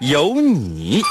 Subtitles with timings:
[0.00, 1.02] 有你。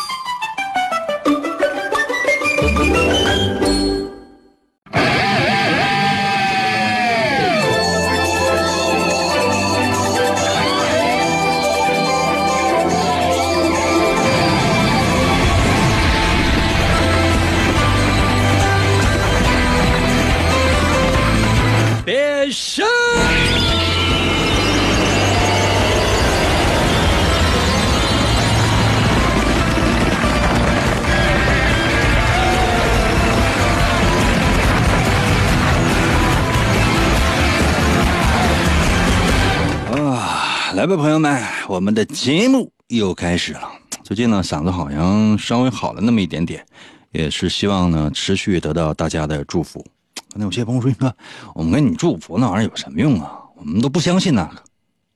[40.85, 43.71] 来吧，朋友们，我们的节目又开始了。
[44.03, 46.63] 最近呢，嗓子好像稍微好了那么一点点，
[47.09, 49.83] 也是希望呢持续得到大家的祝福。
[50.31, 51.11] 可能有些朋友说：“哥，
[51.55, 53.31] 我们给你祝福那玩意儿有什么用啊？
[53.55, 54.61] 我们都不相信那个。”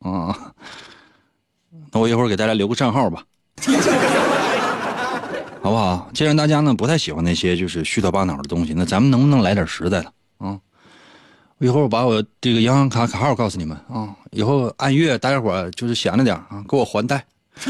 [0.10, 0.36] 啊，
[1.92, 3.24] 那我一会儿给大家留个账号吧，
[5.62, 6.10] 好不好？
[6.16, 10.12] 既然大家呢不太喜欢那些就是虚头巴脑的东西，那咱们能不能来点实在的
[11.60, 11.62] 啊？
[11.62, 17.26] 一会儿我把我这个银行卡卡号告诉你们啊，以后按月大家伙儿就是闲着点啊，给我还贷。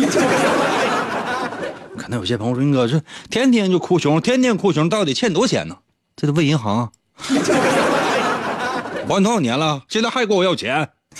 [1.97, 5.77] 可能有些朋友说：“英哥，这天天就哭穷，天天哭穷，到底欠多少钱呢？
[6.15, 6.91] 这得问银行啊。
[9.07, 9.83] 还多少年了？
[9.89, 10.89] 现在还管我要钱？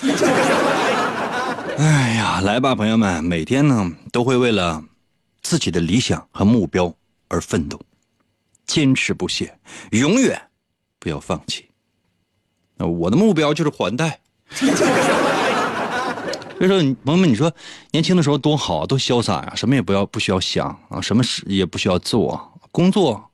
[1.76, 4.82] 哎呀，来吧，朋友们，每天呢都会为了
[5.42, 6.94] 自己的理想和目标
[7.28, 7.80] 而奋斗，
[8.66, 9.58] 坚持不懈，
[9.90, 10.40] 永远
[10.98, 11.69] 不要放弃。
[12.88, 14.20] 我的目标就是还贷。
[16.58, 17.50] 所以说，朋友们，你说
[17.90, 19.52] 年轻的时候多好，多潇洒呀！
[19.56, 23.30] 什么也不要，不需要想啊，什么事也不需要做，工作，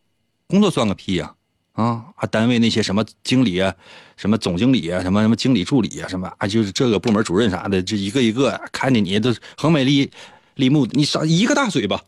[0.47, 1.34] 工作算个屁呀！
[1.72, 3.75] 啊，啊，单位那些什么经理啊，
[4.16, 10.09] 什么总经理啊，什么什么经理助理啊，什么啊，就是这个部门主任啥的，这一个一个看见你都横美丽
[10.54, 12.00] 丽目，你上一个大嘴巴。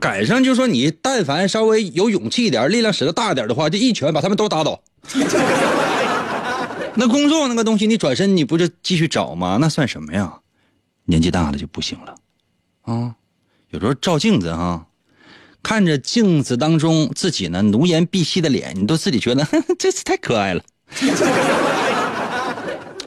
[0.00, 4.80] 赶上就说你，但凡稍微有勇气一点，力量使得大一点的话，就一拳把他们都打倒。
[6.98, 9.58] 那工作那个东西，你转身你不就继续找吗？
[9.60, 10.40] 那算什么呀？
[11.04, 12.14] 年纪大了就不行了，
[12.82, 13.14] 啊，
[13.70, 14.86] 有时候照镜子哈，
[15.62, 19.46] 看着镜子当中自己呢奴颜婢膝的脸，你都自己觉得
[19.78, 20.62] 这次太可爱了。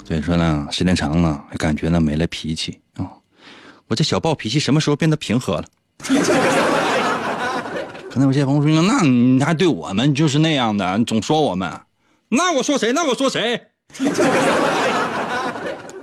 [0.08, 3.06] 所以说呢，时间长了，感觉呢没了脾气啊。
[3.88, 5.66] 我这小暴脾气什么时候变得平和了？
[8.10, 11.82] 可能有些朋友说，那你还对我们就是那样的，你总说我们，
[12.30, 12.92] 那我说谁？
[12.92, 13.68] 那我说谁？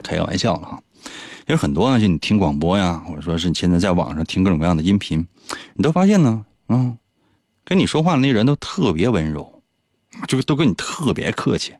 [0.02, 0.80] 开个玩笑了哈。
[1.46, 5.26] 有很多啊，就你听广播呀，或者说是你现在在网上听各种各样的音频，
[5.74, 6.96] 你都发现呢，嗯，
[7.64, 9.62] 跟你说话的那人都特别温柔，
[10.28, 11.74] 就都跟你特别客气。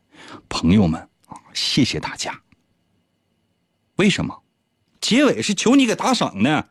[0.49, 2.41] 朋友们啊，谢谢大家。
[3.95, 4.41] 为什么？
[4.99, 6.65] 结尾是求你给打赏呢。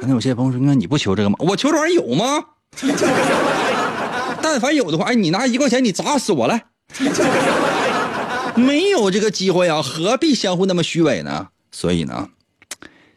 [0.00, 1.36] 可能有些朋友说：“那你不求这个吗？
[1.40, 2.42] 我求这玩意有吗？
[4.42, 6.64] 但凡有的话，哎，你拿一块钱，你砸死我来。
[8.56, 11.48] 没有这个机会啊，何必相互那么虚伪呢？
[11.70, 12.30] 所以呢，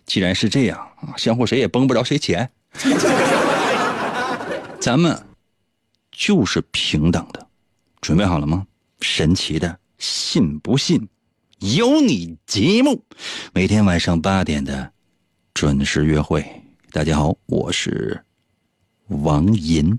[0.06, 2.52] 既然是这样啊，相互谁也崩不着谁钱，
[4.78, 5.18] 咱们
[6.12, 7.48] 就是平等的。
[8.02, 8.66] 准备好了吗？
[9.00, 11.08] 神奇的，信不信？
[11.60, 13.06] 有你节目，
[13.54, 14.92] 每天晚上八点的
[15.54, 16.63] 准时约会。
[16.94, 18.24] 大家好，我是
[19.08, 19.98] 王银，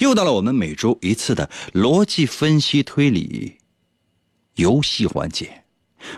[0.00, 3.56] 又到了我们每周一次的逻辑分析推理
[4.56, 5.64] 游戏环节。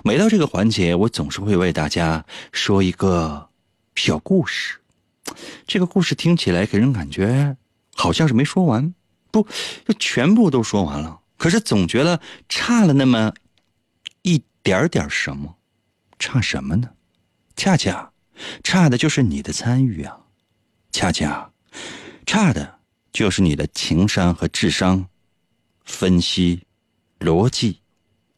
[0.02, 3.48] 每到这个环节，我总是会为大家说一个
[3.94, 4.80] 小故事。
[5.68, 7.56] 这个故事听起来给人感觉
[7.94, 8.92] 好像是没说完，
[9.30, 9.46] 不，
[9.86, 11.20] 就全部都说完了。
[11.36, 13.32] 可是总觉得差了那么
[14.22, 15.58] 一点点什么，
[16.18, 16.90] 差什么呢？
[17.54, 18.10] 恰恰。
[18.62, 20.18] 差的就是你的参与啊，
[20.92, 21.50] 恰恰，
[22.26, 22.78] 差的
[23.12, 25.06] 就是你的情商和智商，
[25.84, 26.62] 分析、
[27.20, 27.80] 逻辑，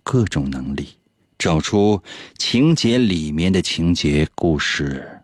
[0.02, 0.96] 各种能力，
[1.38, 2.02] 找出
[2.38, 5.20] 情节里面的情节、故事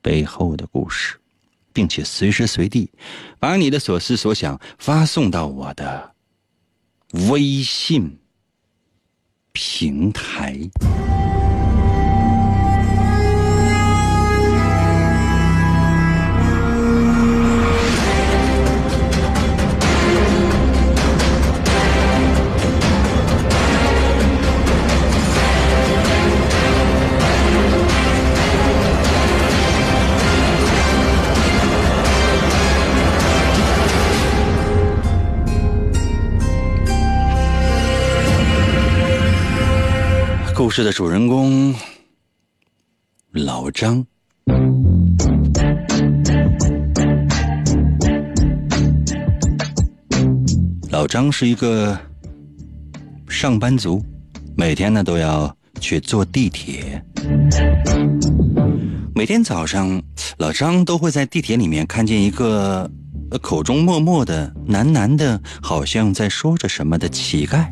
[0.00, 1.16] 背后的故事，
[1.72, 2.90] 并且随时随地
[3.38, 6.14] 把你的所思所想发送到我的
[7.28, 8.18] 微信
[9.52, 10.58] 平台。
[40.62, 41.74] 故事的主人公
[43.32, 44.04] 老张。
[50.90, 51.98] 老张是一个
[53.26, 54.04] 上班族，
[54.54, 57.02] 每天呢都要去坐地铁。
[59.14, 60.02] 每天早上，
[60.36, 62.88] 老张都会在地铁里面看见一个
[63.40, 67.66] 口中默默的喃喃的，好像在说着什么的乞丐。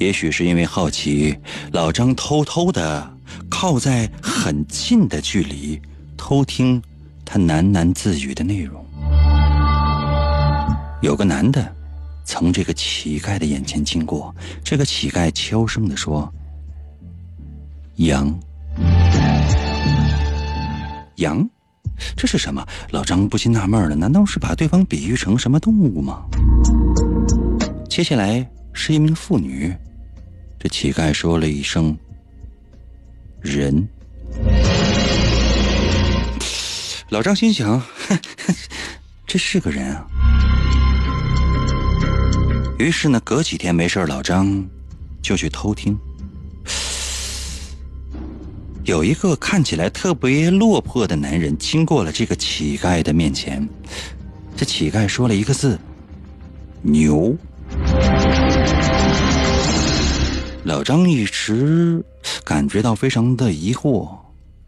[0.00, 1.36] 也许是因为好奇，
[1.72, 3.06] 老张偷偷的
[3.50, 5.78] 靠在很近的距离
[6.16, 6.82] 偷听
[7.22, 8.82] 他喃喃自语的内容。
[11.02, 11.70] 有个男的
[12.24, 16.32] 从这个乞丐的眼前经过，这个乞丐悄声的说
[17.96, 18.34] ：“羊，
[21.16, 21.46] 羊，
[22.16, 26.22] 这是什么？”老张不禁纳闷了，难道是把对方比喻成什么动物吗？
[27.86, 29.74] 接下来是一名妇女，
[30.62, 31.96] 这乞丐说了一声
[33.40, 33.88] ：“人。”
[37.08, 37.82] 老张心想
[39.26, 40.06] ：“这是个人啊。”
[42.78, 44.62] 于是呢，隔几天没事老张
[45.22, 45.98] 就去偷听。
[48.84, 53.66] 有一个看起来特别落魄的男人经过了这个乞丐的面前，
[54.54, 55.80] 这乞丐说了一个字
[56.84, 57.34] ：“牛。”
[60.70, 62.00] 老张一时
[62.44, 64.08] 感觉到非常的疑惑，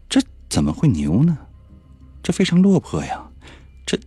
[0.09, 1.37] 这怎么会牛呢？
[2.21, 3.25] 这非常落魄呀，
[3.85, 3.97] 这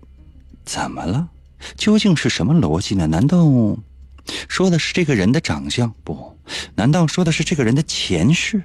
[0.63, 1.27] 怎么了？
[1.75, 3.07] 究竟是什么逻辑呢？
[3.07, 3.47] 难道？
[4.47, 6.37] 说的是这个人的长相不？
[6.75, 8.63] 难道说的是这个人的前世？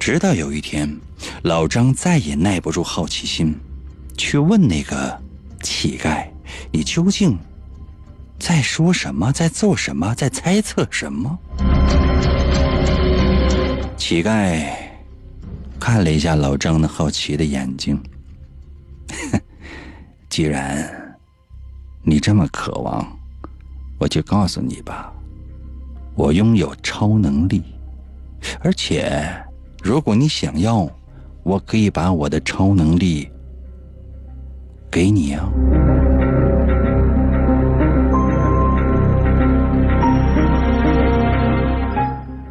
[0.00, 0.98] 直到有一天，
[1.42, 3.54] 老张再也耐不住好奇心，
[4.16, 5.20] 去问那个
[5.62, 6.26] 乞丐
[6.72, 7.38] ：“你究竟
[8.38, 9.32] 在说什么？
[9.32, 10.14] 在做什么？
[10.14, 11.38] 在猜测什么？”
[13.96, 14.64] 乞丐
[15.80, 18.00] 看了一下老张那好奇的眼睛，
[20.28, 21.02] 既然。
[22.08, 23.04] 你这么渴望，
[23.98, 25.12] 我就告诉你吧，
[26.14, 27.60] 我拥有超能力，
[28.60, 29.28] 而且
[29.82, 30.88] 如果你想要，
[31.42, 33.28] 我可以把我的超能力
[34.88, 35.48] 给你啊！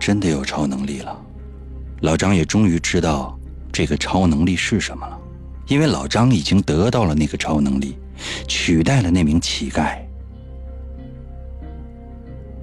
[0.06, 1.20] 真的有超能力了，
[2.02, 3.36] 老张也终于知道
[3.72, 5.20] 这个超能力是什么了，
[5.66, 7.98] 因为老张已经得到了那个超能力。
[8.48, 9.98] 取代了那名乞丐，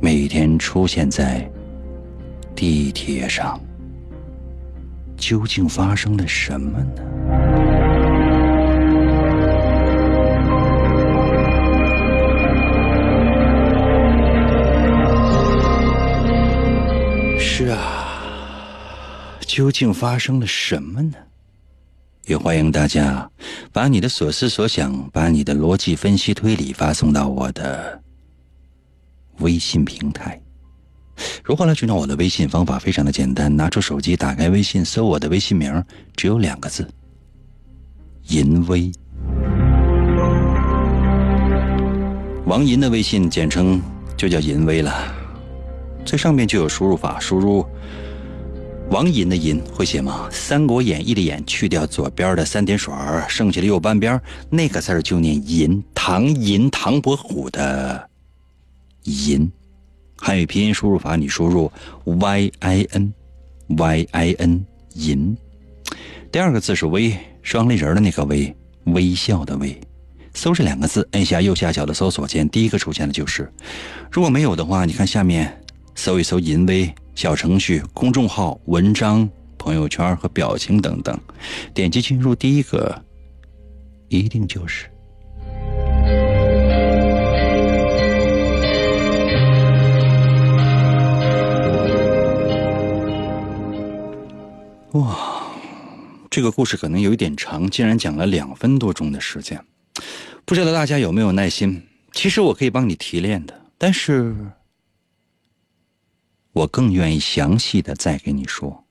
[0.01, 1.51] 每天出现在
[2.55, 3.61] 地铁上，
[5.17, 7.62] 究竟发生了什么呢？
[19.53, 21.13] 究竟发生了什么呢？
[22.25, 23.31] 也欢迎大家
[23.71, 28.01] 把你的所思所想、把你的逻辑分析推理发送到我的
[29.41, 30.41] 微信平台。
[31.45, 32.49] 如何来寻找我的微信？
[32.49, 35.85] 方法非常的简单，拿出手机，打开微信，搜我的微信名，
[36.17, 36.89] 只有两个字：
[38.29, 38.91] 淫威。
[42.47, 43.83] 王银的微信简称
[44.17, 45.15] 就叫淫威了，
[46.07, 47.67] 最上面就有输入法，输入。
[48.93, 50.29] 王银的银会写吗？
[50.31, 52.93] 《三国演义》的演去掉左边的三点水
[53.27, 54.21] 剩下的右半边
[54.51, 55.83] 那个字就念银。
[55.95, 58.07] 唐银，唐伯虎的
[59.05, 59.51] 银。
[60.19, 61.73] 汉语拼音输入法，你输入
[62.05, 63.15] y i n
[63.69, 65.35] y i n 银。
[66.31, 69.75] 第二个字是微，双立人的那个微，微笑的微。
[70.35, 73.51] 搜这两个字，按下右下角的搜索键，第一个出现的就是。
[74.11, 76.95] 如果没有的话，你看下面搜一搜银威。
[77.15, 79.29] 小程序、公众号、文章、
[79.59, 81.17] 朋友圈和表情等等，
[81.75, 83.05] 点击进入第一个，
[84.09, 84.87] 一定就是。
[94.93, 95.17] 哇，
[96.29, 99.63] 这个故事可能有一点长，竟然讲了两分多钟的时间，
[100.45, 101.83] 不知道大家有没有耐心？
[102.13, 104.35] 其实我可以帮你提炼的，但是。
[106.53, 108.85] 我更愿意详细的再给你说，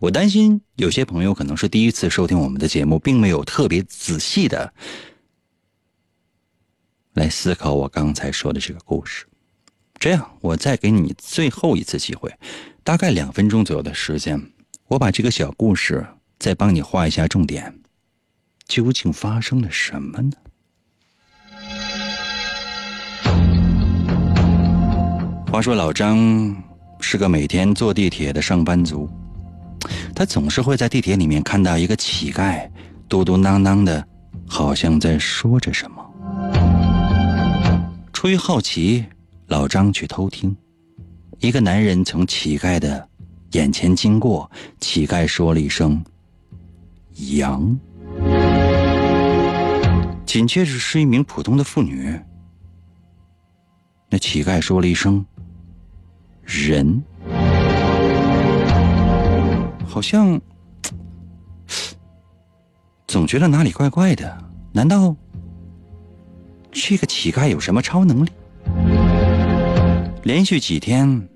[0.00, 4.72] 我担心有些朋友可能是第一次收听我们的节目，并没有特别仔细的
[7.12, 9.26] 来思考我刚才说的这个故事。
[9.98, 12.34] 这样，我再给你最后一次机会，
[12.82, 14.40] 大概两分钟左右的时间，
[14.86, 16.06] 我把这个小故事
[16.38, 17.78] 再帮你画一下重点，
[18.66, 20.32] 究竟发生了什么呢？
[25.52, 26.16] 话说老张
[27.00, 29.08] 是个每天坐地铁的上班族，
[30.14, 32.68] 他总是会在地铁里面看到一个乞丐
[33.08, 34.06] 嘟嘟囔囔的，
[34.46, 36.06] 好像在说着什么。
[38.12, 39.04] 出于好奇，
[39.46, 40.54] 老张去偷听。
[41.38, 43.08] 一个男人从乞丐的
[43.52, 46.04] 眼前经过，乞丐说了一声
[47.32, 47.78] “羊”，
[50.26, 52.20] 紧接着是一名普通的妇女。
[54.10, 55.24] 那乞丐说了一声
[56.50, 57.02] “人”，
[59.86, 60.38] 好像
[63.06, 64.44] 总觉得哪里怪怪的。
[64.72, 65.14] 难道
[66.72, 68.30] 这个乞丐有什么超能力？
[70.24, 71.28] 连续几天，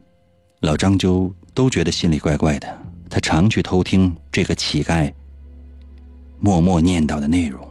[0.61, 2.79] 老张就都觉得心里怪怪的。
[3.09, 5.13] 他常去偷听这个乞丐
[6.41, 7.67] 默默念叨的内容。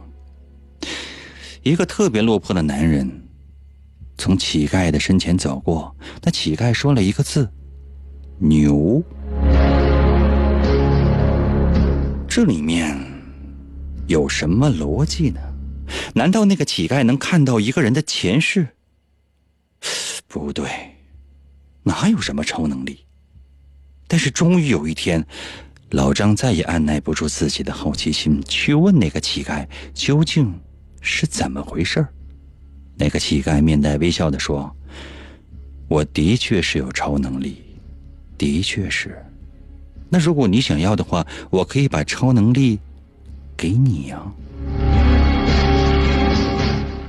[1.62, 3.23] 一个特别落魄的男人
[4.16, 7.50] 从乞丐的身前走过，那乞丐说了一个字
[8.38, 9.02] ：“牛。”
[12.28, 12.98] 这里面
[14.06, 15.40] 有什么逻辑呢？
[16.14, 18.66] 难道那个乞丐能看到一个人的前世？
[20.26, 20.68] 不对。
[21.82, 23.04] 哪有什么超能力？
[24.08, 25.24] 但是终于有一天，
[25.90, 30.52] 老张再也按耐不住自己的好奇心，去问那个乞丐究竟
[31.00, 32.06] 是怎么回事
[32.96, 34.74] 那个乞丐面带微笑的说
[35.88, 37.62] ：“我的确是有超能力，
[38.38, 39.20] 的确是。
[40.08, 42.78] 那如果你想要的话，我可以把超能力
[43.56, 44.22] 给你呀。”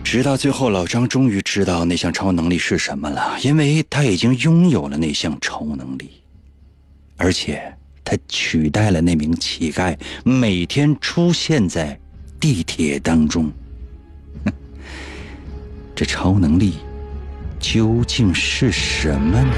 [0.04, 6.10] 直到最后，老张终于知道那项超能力是什么了，因为他已经拥有了那项超能力，
[7.18, 12.00] 而且他取代了那名乞丐，每天出现在
[12.40, 13.52] 地铁当中。
[15.96, 16.80] 这超能力
[17.58, 19.54] 究竟是什么呢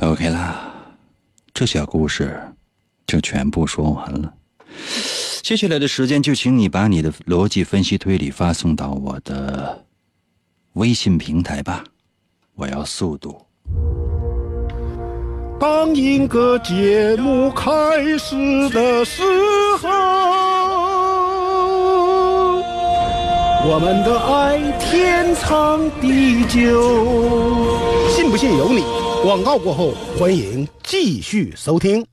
[0.00, 0.74] ？OK 啦，
[1.54, 2.38] 这小故事
[3.06, 4.34] 就全部说完了。
[5.42, 9.86] 接下来的时间，就请你把你的逻辑分析推理发送到我的
[10.74, 11.82] 微信平台吧。
[12.54, 13.40] 我要速度。
[15.60, 17.70] 当一个节目开
[18.16, 18.36] 始
[18.70, 19.22] 的时
[19.82, 19.88] 候，
[23.68, 26.80] 我们的爱天长地久，
[28.08, 28.84] 信不信由你。
[29.24, 32.06] 广告过后，欢迎继续收听。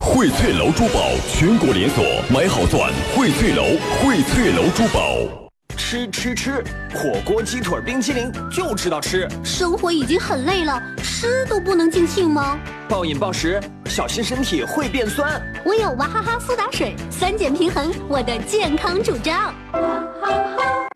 [0.00, 1.00] 荟萃楼珠宝
[1.30, 3.62] 全国连锁，买好钻，荟萃楼，
[4.00, 5.45] 荟萃楼珠宝。
[5.88, 9.28] 吃吃吃，火锅、鸡腿、冰淇淋，就知道吃。
[9.44, 12.58] 生活已经很累了，吃都不能尽兴吗？
[12.88, 15.40] 暴饮暴食，小心身体会变酸。
[15.64, 19.54] 我有娃哈哈苏打水，酸碱平衡，我的健康主张。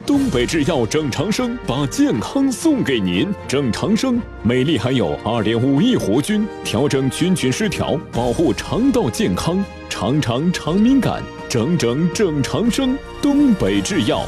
[0.04, 12.98] 东北制药整长生把健康送给您，整长生美丽含有二点五亿活菌，调整菌群失调，保护肠道健康，肠肠肠敏感，整整整长生。
[13.22, 14.24] 东北制药。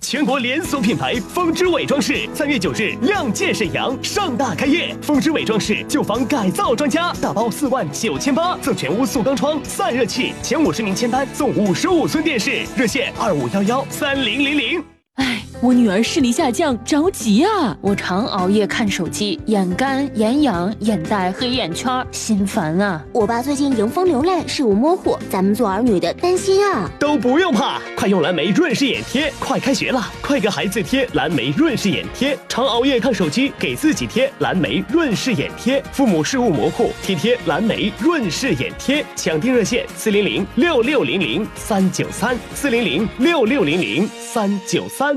[0.00, 4.96] 全国连锁品牌风之伟装饰三月九日亮剑沈阳，盛大开业。
[5.02, 12.62] 风之伟装饰旧房改造专家，大包四万九千八，赠全屋塑钢窗、散热器，前五十名签单送五十五寸电视。
[12.76, 14.89] 热线二五幺幺三零零零。
[15.20, 17.76] 哎，我女儿视力下降，着急啊！
[17.82, 23.04] 我常熬夜看手机，眼干、眼痒、眼袋、黑眼圈，心烦啊！
[23.12, 26.90] 我爸最近迎风流泪，视物模糊，咱们做儿女的担心啊！
[26.98, 29.30] 都不用怕，快用蓝莓润视眼贴！
[29.38, 32.38] 快开学了，快给孩子贴蓝莓润视眼贴。
[32.48, 35.84] 常熬夜看手机，给自己贴蓝莓润视眼贴。
[35.92, 39.04] 父母视物模糊，贴贴蓝莓润视眼贴。
[39.14, 45.09] 抢订热线：四零零六六零零三九三，四零零六六零零三九三。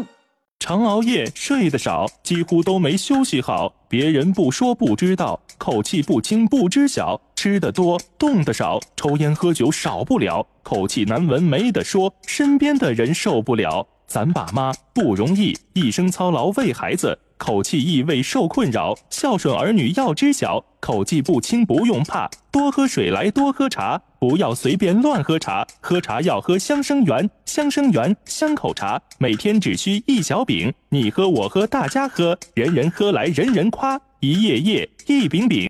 [0.66, 3.76] 常熬夜，睡得少，几乎都没休息好。
[3.90, 7.20] 别人不说不知道，口气不清不知晓。
[7.36, 13.86] 吃的多，动的少，抽烟喝酒少不了，口气难闻没得说，身边的人受不了。
[14.08, 17.20] 咱爸妈不容易，一生操劳为孩子。
[17.44, 20.64] 口气异味受困扰，孝顺儿女要知晓。
[20.80, 25.68] 口气不清不用怕，多喝水来多喝茶，不要随便乱喝茶。
[25.82, 35.68] 喝茶要喝香生源，香生源香口茶，每天只需一小饼，你喝我喝大家喝，人人喝来人人夸，一叶叶一饼饼。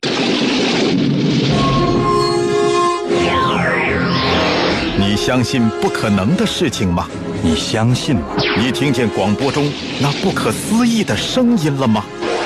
[4.99, 7.07] 你相信不可能的事情吗？
[7.45, 8.21] 你相信吗？
[8.57, 9.69] 你听见广播中
[9.99, 12.05] 那不可思议的声音了吗？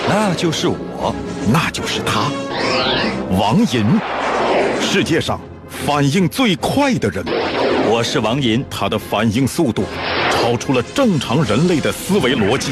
[0.10, 1.13] 那就是我，
[1.54, 2.32] 那就是他，
[3.39, 3.86] 王银。
[4.82, 5.39] 世界上
[5.86, 7.24] 反应最快的人。
[7.88, 9.84] 我是王银，他的反应速度
[10.32, 12.72] 超出了正常人类的思维逻辑，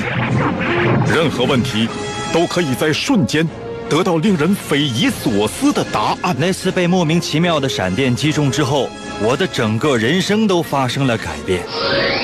[1.07, 1.87] 任何问题
[2.33, 3.47] 都可以在瞬间
[3.87, 6.35] 得到令人匪夷所思的答案。
[6.39, 8.89] 那次被莫名其妙的闪电击中之后，
[9.21, 11.61] 我的整个人生都发生了改变。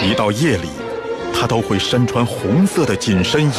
[0.04, 0.68] 一到夜里，
[1.34, 3.54] 他都会身穿红色的紧身衣，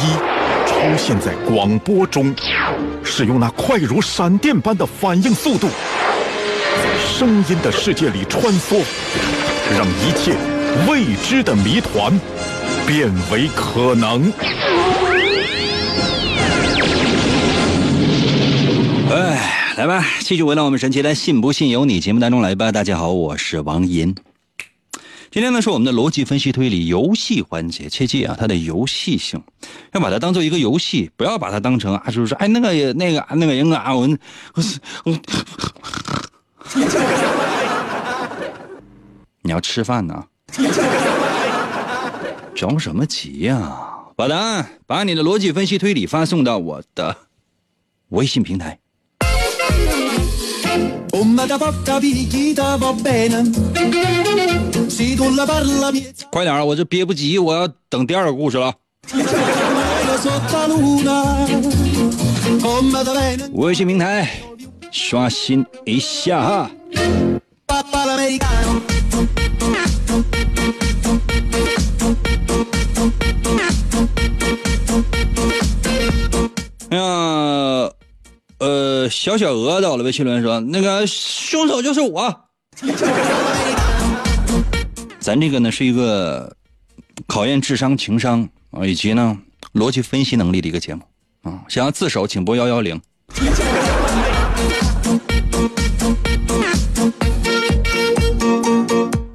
[0.67, 2.33] 出现在广播中，
[3.03, 8.83] 使用那快如闪电般的反应速度，在声音的世界里穿梭，
[9.75, 10.35] 让一切
[10.87, 12.11] 未知的谜团
[12.85, 14.31] 变为可能。
[19.75, 22.71] 来吧，继续回到我们神奇的“信不信由你”节目当中来吧。
[22.71, 24.13] 大家好，我是王银。
[25.31, 29.41] 今天呢是我们的逻辑分析推理游戏环节，切记啊，它的游戏性
[29.91, 34.07] 要把它当做一个游戏，不要把它当成啊，就是说，哎，那个那个那个人啊，我
[34.53, 34.63] 我
[35.05, 35.19] 我，
[39.41, 40.23] 你要吃饭呢，
[42.53, 43.75] 着什么急呀？
[44.15, 47.17] 把答案，把你的逻辑分析推理发送到我的
[48.09, 48.77] 微信平台。
[56.31, 58.73] 快点我这憋不急，我要等第二个故事了。
[63.53, 64.27] 微信平台
[64.91, 66.71] 刷新一下哈。
[76.89, 77.89] 哎呀，
[78.63, 82.33] 呃，小小鹅到了，微信留言说，那个凶手就是我。
[85.19, 86.55] 咱这个呢是一个
[87.27, 89.37] 考验智商、情商啊，以及呢
[89.73, 91.01] 逻辑分析能力的一个节目
[91.41, 91.59] 啊。
[91.67, 93.01] 想要自首，请拨幺幺零。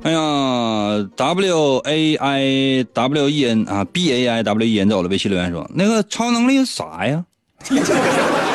[0.05, 7.23] 哎呀，W A I W E N 啊，B A I W E N 走了，微信留言说那个超能力啥呀？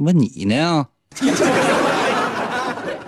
[0.00, 0.86] 问你呢？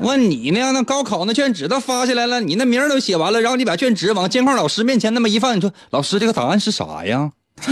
[0.00, 0.72] 问你呢？
[0.72, 7.30] 那高考那卷纸都发下来了，你那名都写完了，然后你把卷纸往监考老师面前那么一放，你说老师这个答案是啥呀？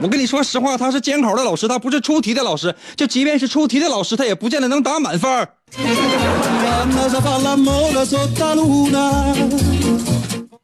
[0.00, 2.74] 我跟你说实话，他是监考的老师，他不是出题的老师。
[2.96, 5.48] 就即便是出题的老师，他也不见得能打满分。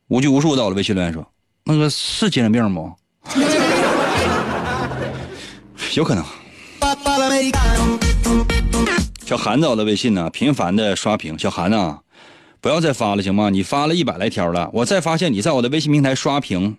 [0.09, 1.25] 无拘无束到了，微信留言说
[1.65, 2.93] ：“那个是精神病不？
[5.95, 6.25] 有可能。”
[9.27, 11.39] 小韩子的微信呢，频繁的刷屏。
[11.39, 11.99] 小韩呐，
[12.61, 13.51] 不要再发了行吗？
[13.51, 16.77] 你发了一百来条了，我再发现你在我的微信平台刷屏，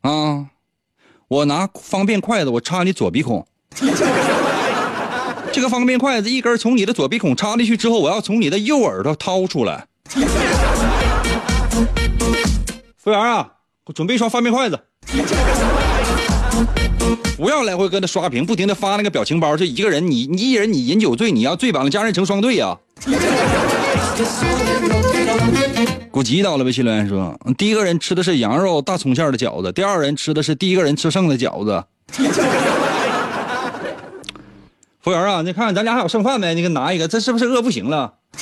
[0.00, 0.46] 啊，
[1.28, 3.46] 我拿方便筷子我插你左鼻孔，
[5.52, 9.86] 这个方便筷子一根从你的左鼻孔插进去之后，我要从你的右耳朵掏出来。
[12.96, 13.52] 服务员啊，
[13.84, 14.80] 我准备一双方便筷子。
[17.36, 19.56] 不要来回搁那刷屏，不停的发那个表情包。
[19.56, 22.76] 这一个人，你你一人你饮酒醉，你要醉把那家人成双对呀。
[26.10, 31.82] 古吉到了，微信留言说：第一个人吃的是羊肉大葱馅的饺子，第二人吃的是第一个人吃剩的饺子。
[35.00, 36.54] 服务员啊，你看看咱俩还有剩饭没？
[36.54, 38.12] 你给拿一个，这是不是饿不行了？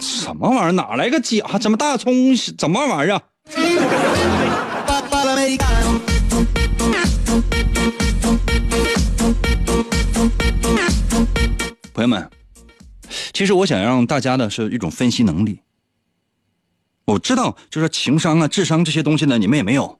[0.00, 0.72] 什么玩意儿？
[0.72, 1.56] 哪来个饺？
[1.60, 2.34] 怎么大葱？
[2.58, 3.20] 怎么玩意儿？
[11.92, 12.30] 朋友们，
[13.32, 15.60] 其实我想让大家的是一种分析能力。
[17.06, 19.98] 我知道，就是情商啊、智商这些东西呢，你们也没有。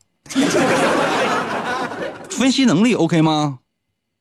[2.31, 3.59] 分析能力 OK 吗？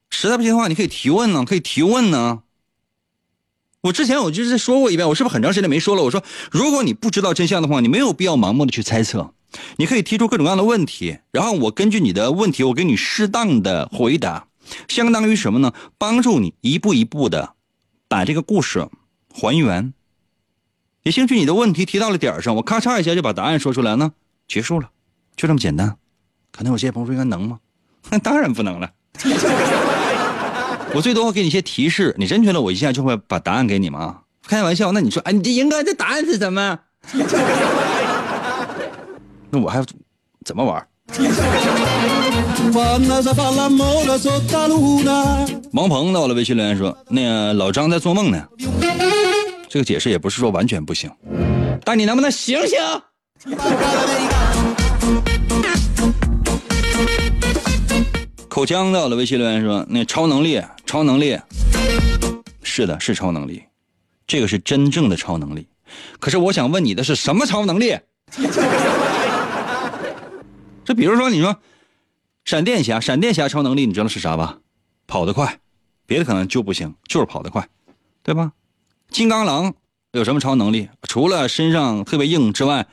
[0.09, 2.43] 实在不行的话，你可以提问呢，可以提问呢。
[3.81, 6.03] 我之前我就是说过一遍，我是不是很长时间没说了？
[6.03, 9.33] 我说，如果你不知道真相的话，你没有必要盲目的去猜测，
[9.77, 14.47] 你可以提出各种各样的问题，然后我根据你的问题，我给你适当的回答，
[14.89, 15.73] 相当于什么呢？
[15.97, 17.53] 帮助你一步一步的
[18.09, 18.87] 把这个故事
[19.33, 19.93] 还原。
[21.03, 24.11] 也兴许你的问题提到了点上，我咔嚓一下就把答案说出来呢，
[24.49, 24.89] 结束了，
[25.37, 25.95] 就这么简单。
[26.51, 27.59] 可能有些朋友说，应该能吗？
[28.09, 28.91] 那 当然不能了。
[30.95, 34.17] 我最多会给你一些提示，你真觉得我一下就会把答案给你吗？
[34.47, 36.79] 开玩笑，那你说，哎，你这英哥这答案是什么？
[39.51, 39.83] 那我还
[40.43, 40.85] 怎么玩？
[45.73, 48.43] 王鹏到了，微信留言说，那个老张在做梦呢。
[49.67, 51.09] 这个解释也不是说完全不行，
[51.83, 52.79] 但你能不能醒醒？
[58.49, 61.39] 口腔的，我的，微信留言说：“那超能力，超能力，
[62.63, 63.63] 是的，是超能力，
[64.25, 65.67] 这个是真正的超能力。
[66.19, 67.97] 可是我想问你的是什么超能力？
[70.83, 71.55] 这比如说，你说
[72.43, 74.57] 闪电侠，闪电侠超能力你知道是啥吧？
[75.05, 75.59] 跑得快，
[76.07, 77.69] 别的可能就不行，就是跑得快，
[78.23, 78.51] 对吧？
[79.11, 79.75] 金刚狼
[80.11, 80.89] 有什么超能力？
[81.03, 82.87] 除了身上特别硬之外，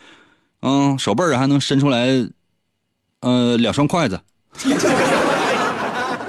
[0.60, 2.28] 嗯，手背还能伸出来，
[3.20, 4.20] 呃，两双筷子。”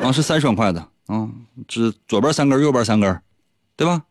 [0.08, 1.30] 啊，是三双筷子，啊，
[1.68, 3.22] 这左边三根，右边三根，
[3.76, 4.04] 对吧？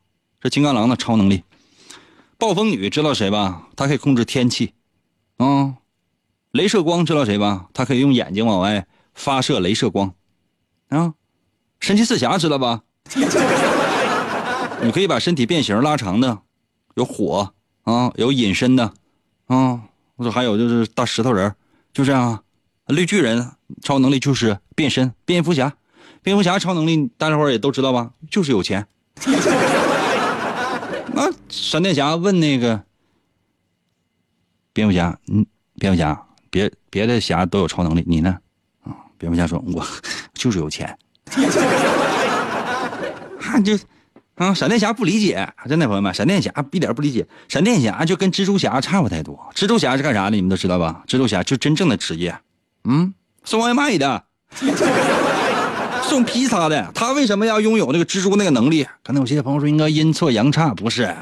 [0.43, 1.43] 这金刚狼的超能力，
[2.37, 3.69] 暴风女知道谁吧？
[3.75, 4.75] 她可以控制天气，
[5.39, 5.77] 啊，
[6.53, 7.69] 镭射光知道谁吧？
[7.73, 10.13] 她可以用眼睛往外发射镭射光，
[10.91, 11.15] 啊，
[11.81, 12.83] 神奇四侠知道吧？
[14.83, 16.43] 你可以把身体变形拉长的，
[16.97, 17.55] 有火
[17.85, 18.93] 啊，有隐身的，
[19.47, 19.81] 啊，
[20.17, 21.55] 我说还有就是大石头人，
[21.95, 22.43] 就这样。
[22.89, 23.51] 绿巨人
[23.83, 25.77] 超能力就是变身，蝙蝠侠，
[26.27, 28.11] 蝙蝠侠超能力大家伙也都知道吧？
[28.29, 28.85] 就是有钱。
[31.15, 32.83] 那闪电侠问那个
[34.73, 35.47] 蝙蝠侠，嗯，
[35.79, 38.39] 蝙蝠侠，别别的侠都有超能力，你呢？
[38.83, 39.87] 啊，蝙蝠侠说，我
[40.35, 40.99] 就是有钱。
[43.41, 43.79] 哈，就
[44.35, 49.39] 啊，闪电侠不理解，真的朋友们，闪电侠一点不理解，闪电侠就跟蜘蛛侠差不太多。
[49.55, 50.35] 蜘蛛侠是干啥的？
[50.35, 51.05] 你们都知道吧？
[51.07, 52.37] 蜘蛛侠就真正的职业。
[52.83, 54.25] 嗯，送外卖的，
[56.17, 58.87] 送披萨的，他为什么要拥有那个蜘蛛那个能力？
[59.05, 61.15] 可能有些朋友说应该阴错阳差，不是，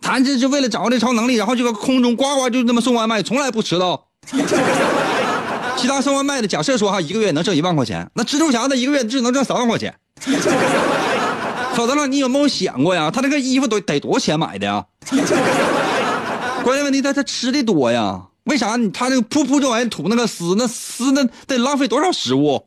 [0.00, 4.06] 他这是为了找这超能力，然后就搁空中呱呱就那么送外卖，从来不迟到。
[5.76, 9.92] 其他送外卖的，假设说哈，一个月能挣一万块钱，那蜘蛛侠他一个月只能挣三万块钱。
[11.74, 13.10] 否则了，你有没有想过呀？
[13.10, 14.84] 他那个衣服得得多少钱买的呀？
[16.62, 18.20] 关键问题他他吃的多呀。
[18.44, 22.64] 为啥他这个噗噗就往外吐那个丝，那丝那得浪费多少食物？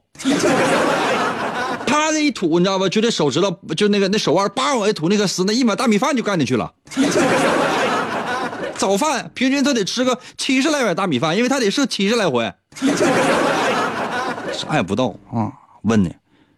[2.00, 2.88] 他这一吐，你知道吧？
[2.90, 6.72] 就这手指头，就那个那手腕，叭往外吐那个丝，那一碗大米饭就干进去了。
[8.76, 12.52] 早饭平均他得吃个七十来碗大米饭，因为他得射七十来回。
[14.52, 15.52] 啥也不到啊？
[15.84, 16.10] 问呢？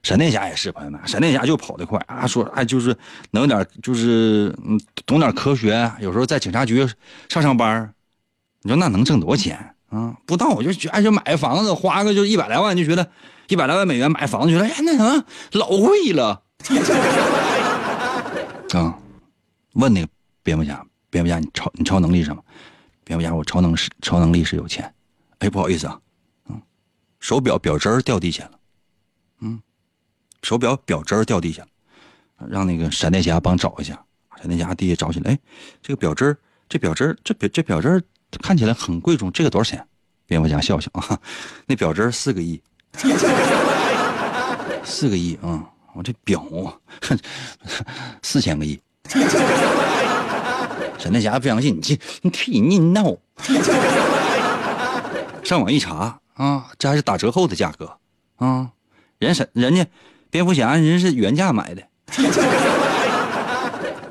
[0.03, 2.95] 闪电侠也是朋友们，闪电侠就跑得快啊，说哎就是
[3.31, 4.55] 能有点就是
[5.05, 6.87] 懂点科学，有时候在警察局
[7.29, 7.93] 上上班。
[8.61, 10.17] 你说那能挣多少钱啊？
[10.25, 13.09] 不到我就觉哎就买房子花个就一百来万，就觉得
[13.47, 15.23] 一百来万美元买房子，觉得哎那什么
[15.53, 16.43] 老贵了。
[18.73, 18.99] 啊，
[19.73, 20.07] 问那个
[20.43, 22.43] 蝙蝠侠，蝙蝠侠你超你超能力是什么？
[23.03, 24.93] 蝙蝠侠我超能是超能力是有钱。
[25.39, 25.99] 哎不好意思啊，
[26.49, 26.61] 嗯，
[27.19, 28.51] 手表表针掉地下了，
[29.41, 29.61] 嗯，
[30.41, 34.03] 手表表针掉地下了，让那个闪电侠帮找一下。
[34.35, 35.39] 闪电侠地下找起来，哎，
[35.81, 38.03] 这个表针这表针这表这表针
[38.41, 39.85] 看起来很贵重，这个多少钱？
[40.25, 41.17] 蝙蝠侠笑笑啊，
[41.67, 42.61] 那表针四个亿，
[44.83, 45.63] 四个亿啊！
[45.93, 46.43] 我这表
[48.21, 48.77] 四千个亿。
[50.99, 53.15] 闪电侠不相信，你这你替你闹。
[55.43, 57.97] 上网一查啊，这还是打折后的价格
[58.35, 58.71] 啊！
[59.19, 59.87] 人闪人家
[60.29, 61.81] 蝙蝠侠人是原价买的。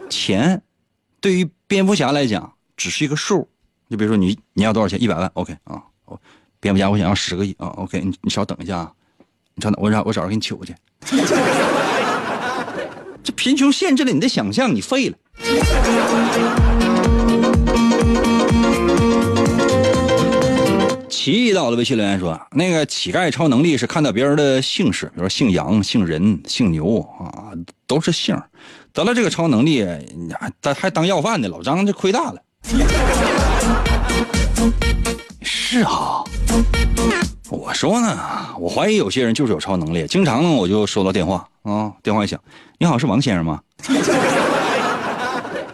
[0.09, 0.62] 钱
[1.20, 3.50] 对于蝙蝠侠来讲只是一个数。
[3.88, 5.01] 你比如说，你你要多少钱？
[5.01, 5.81] 一百万，OK 啊？
[6.59, 8.90] 蝙蝠侠，我想要十个亿啊！OK，你你稍等一下啊，
[9.55, 10.75] 你稍等，我找我找人给你取过去。
[13.22, 15.16] 这贫穷限制了你的想象，你废了。
[21.09, 27.53] 奇异到了微信留言说，那个乞丐超能力是看到别人的姓氏，比如说姓杨、姓任、姓牛啊，
[27.87, 28.37] 都是姓。
[28.92, 29.85] 得了这个超能力，
[30.62, 32.42] 还还当要饭的，老张这亏大了。
[35.68, 36.22] 是啊，
[37.50, 38.16] 我说呢，
[38.57, 40.07] 我怀疑有些人就是有超能力。
[40.07, 42.40] 经常呢，我就收到电话啊，电话一响，
[42.79, 43.61] 你好，是王先生吗？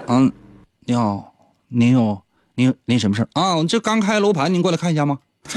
[0.06, 0.32] 嗯，
[0.86, 1.34] 你好，
[1.68, 2.18] 您有
[2.54, 3.62] 您您什么事啊？
[3.64, 5.18] 这刚开楼盘，您过来看一下吗？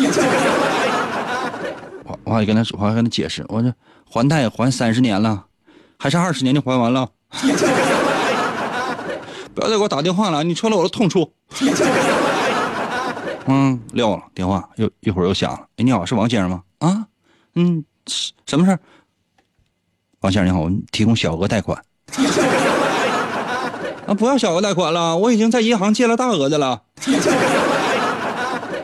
[2.04, 5.46] 我我还跟他说，我还跟他解释，我这还贷还三十年了，
[5.98, 7.08] 还差二十年就还完了。
[9.56, 11.32] 不要再给我打电话了，你戳了我的痛处。
[13.48, 15.60] 嗯，撂了电话，又一会儿又响了。
[15.78, 16.64] 哎，你好，是王先生吗？
[16.80, 17.06] 啊，
[17.56, 17.84] 嗯，
[18.46, 18.80] 什么事儿
[20.22, 21.80] 王先生你好，我们提供小额贷款。
[24.08, 26.82] 啊，不要小额贷款了，我已经在银行借了大额的了。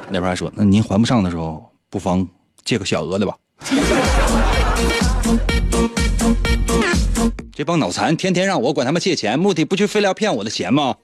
[0.10, 2.28] 那边还说，那您还不上的时候，不妨
[2.64, 3.36] 借个小额的吧。
[7.54, 10.96] 这帮脑残天天让我管他们借钱，目的不就非要骗我的钱吗？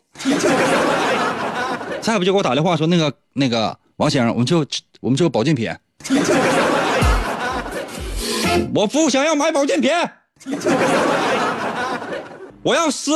[2.07, 4.65] 再不就给我打电话说那个那个王先生，我们就
[5.01, 5.69] 我们就保健品。
[8.73, 9.91] 我不想要买保健品，
[12.63, 13.11] 我要死。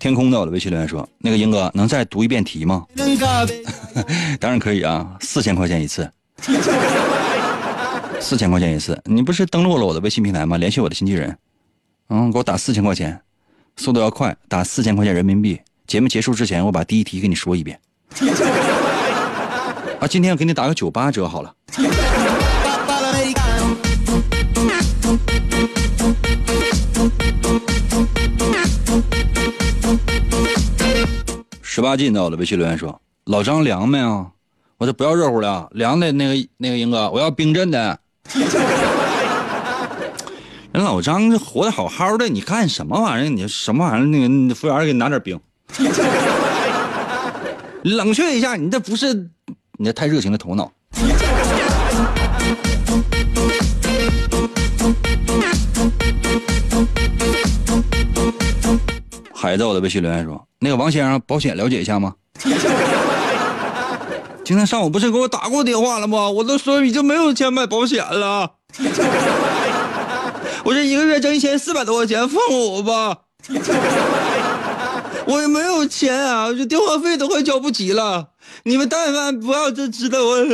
[0.00, 2.84] 天空的我的微信留言说：“那个英哥，能再读一遍题吗？”
[4.40, 6.10] 当然可以啊，四千块钱一次，
[8.18, 9.00] 四千块钱一次。
[9.04, 10.56] 你不是登录了我的微信平台吗？
[10.56, 11.38] 联系我的经纪人，
[12.08, 13.20] 嗯，给我打四千块钱，
[13.76, 15.60] 速度要快，打四千块钱人民币。
[15.86, 17.78] 节目结束之前，我把第一题给你说一遍。
[20.00, 21.54] 啊，今天我给你打个九八折好了。
[31.62, 34.26] 十八斤到了微信留言说：“老张凉没啊？
[34.78, 37.98] 我说不要热乎的，凉的那个那个英哥，我要冰镇的。
[40.76, 43.30] 人老张这活得好好的，你干什么玩意儿？
[43.30, 44.04] 你什么玩意儿？
[44.04, 45.40] 那个服务员给你拿点冰，
[47.82, 48.56] 冷却一下。
[48.56, 49.14] 你这不是
[49.78, 50.70] 你这太热情的头脑。”
[59.34, 62.12] 海在我的微信留言说：“那个王先生，保险了解一下吗？
[64.44, 66.28] 今天上午不是给我打过电话了吗？
[66.28, 68.52] 我都说已经没有钱买保险了。
[70.66, 73.22] 我这一个月挣一千四百多块钱，放过我吧。
[75.28, 78.30] 我也没有钱啊，这电话费都快交不起了。
[78.64, 80.34] 你们但凡不要这知道我。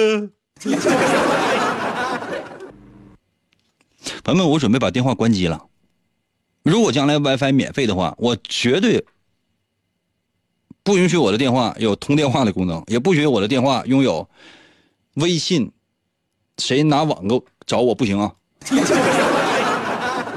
[4.22, 5.64] 朋友们，我准备把电话关机了。”
[6.62, 9.06] 如果将来 WiFi 免费的话，我绝对
[10.82, 14.28] 不允许我的电话有通电话的功能，也不允许我的电话拥有
[15.14, 15.72] 微信。
[16.58, 18.34] 谁拿网购找我不行啊？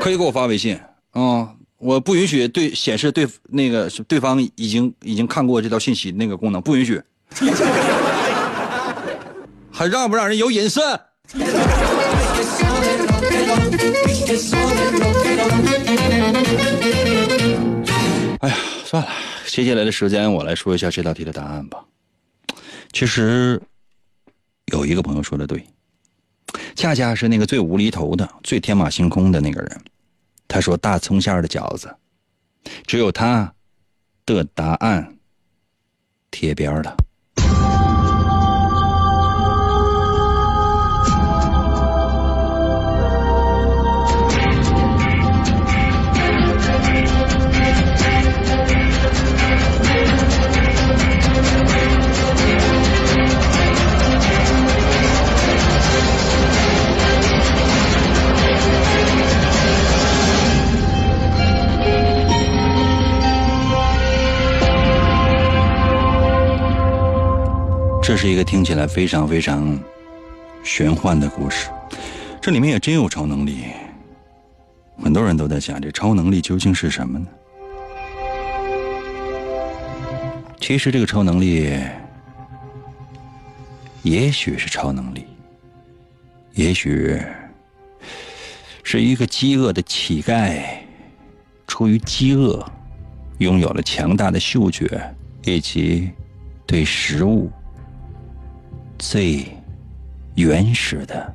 [0.06, 0.80] 可以给我发微信
[1.14, 1.50] 啊！
[1.80, 7.02] 我不允许对显示对那个对方已经已经看过这条信息那个功能不允许，
[9.74, 10.80] 还让不让人有隐私？
[18.42, 19.10] 哎呀，算了，
[19.48, 21.84] 接下来的时间我来说一下这道题的答案吧。
[22.94, 23.60] 其实
[24.72, 25.66] 有一个朋友说的对，
[26.76, 29.82] 恰恰是那个最无厘头的、最天马行空的那个人。
[30.48, 31.96] 他说大葱馅的饺子，
[32.86, 33.54] 只有他
[34.26, 35.18] 的答案
[36.32, 36.96] 贴边了。
[68.16, 69.78] 这是一个听起来非常非常
[70.64, 71.70] 玄幻的故事，
[72.42, 73.66] 这里面也真有超能力。
[75.04, 77.28] 很多人都在想，这超能力究竟是什么呢？
[80.62, 81.78] 其实这个超能力，
[84.02, 85.26] 也许是超能力，
[86.54, 87.22] 也许
[88.82, 90.64] 是一个饥饿的乞丐，
[91.68, 92.66] 出于饥饿，
[93.40, 96.10] 拥有了强大的嗅觉以及
[96.66, 97.52] 对食物。
[99.08, 99.48] 最
[100.34, 101.34] 原始的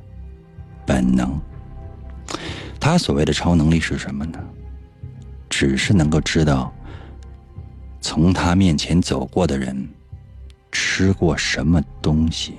[0.85, 1.39] 本能，
[2.81, 4.37] 他所谓的超能力是什么呢？
[5.49, 6.71] 只是能够知道
[8.01, 9.89] 从他面前走过的人
[10.69, 12.55] 吃过什么东西。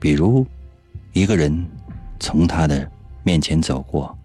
[0.00, 0.44] 比如，
[1.12, 1.64] 一个人
[2.18, 2.90] 从他的
[3.22, 4.16] 面前走过，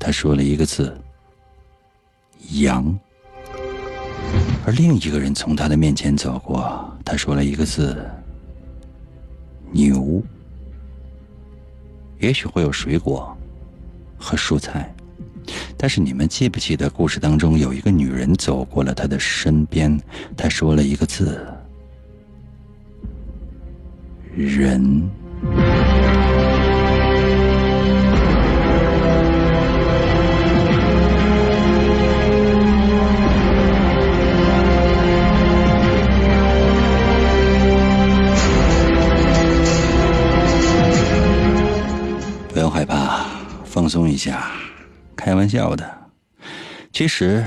[0.00, 1.00] 他说了一个字
[2.60, 2.98] “羊”。
[4.68, 8.06] 而另一个人从他的面前走过，他说了一个字
[9.72, 10.22] “牛”。
[12.20, 13.34] 也许会有水果
[14.18, 14.94] 和蔬菜，
[15.78, 19.98] 但是你们记不记得故事当中有一个女人走过了他的身边，
[20.36, 21.42] 她说了一个字
[24.36, 25.08] “人”。
[43.88, 44.52] 放松一下，
[45.16, 46.10] 开玩笑的，
[46.92, 47.42] 其实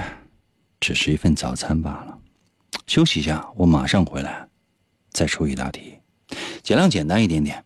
[0.79, 2.17] 只是一份早餐罢了。
[2.87, 4.47] 休息一下，我马上回来，
[5.11, 5.99] 再出一道题，
[6.63, 7.63] 尽量简单一点点，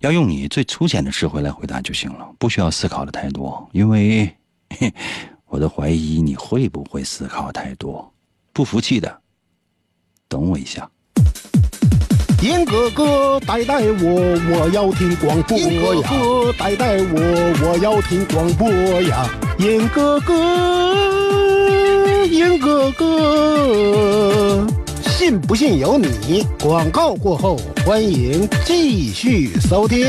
[0.00, 4.34] 要用你最粗浅的智慧来回答就行了，不需要思考的太多，因为
[5.44, 8.10] 我都怀疑你会不会思考太多。
[8.54, 9.20] 不服气的，
[10.28, 10.90] 等我一下。
[12.42, 15.64] 严哥哥带带我，我要听广播呀！
[15.64, 17.14] 严哥哥带带我，
[17.62, 18.68] 我要听广播
[19.02, 19.24] 呀！
[19.58, 20.34] 严哥哥，
[22.26, 24.66] 严哥哥，
[25.02, 26.44] 信不信由你。
[26.60, 30.04] 广告过后，欢迎继续收听。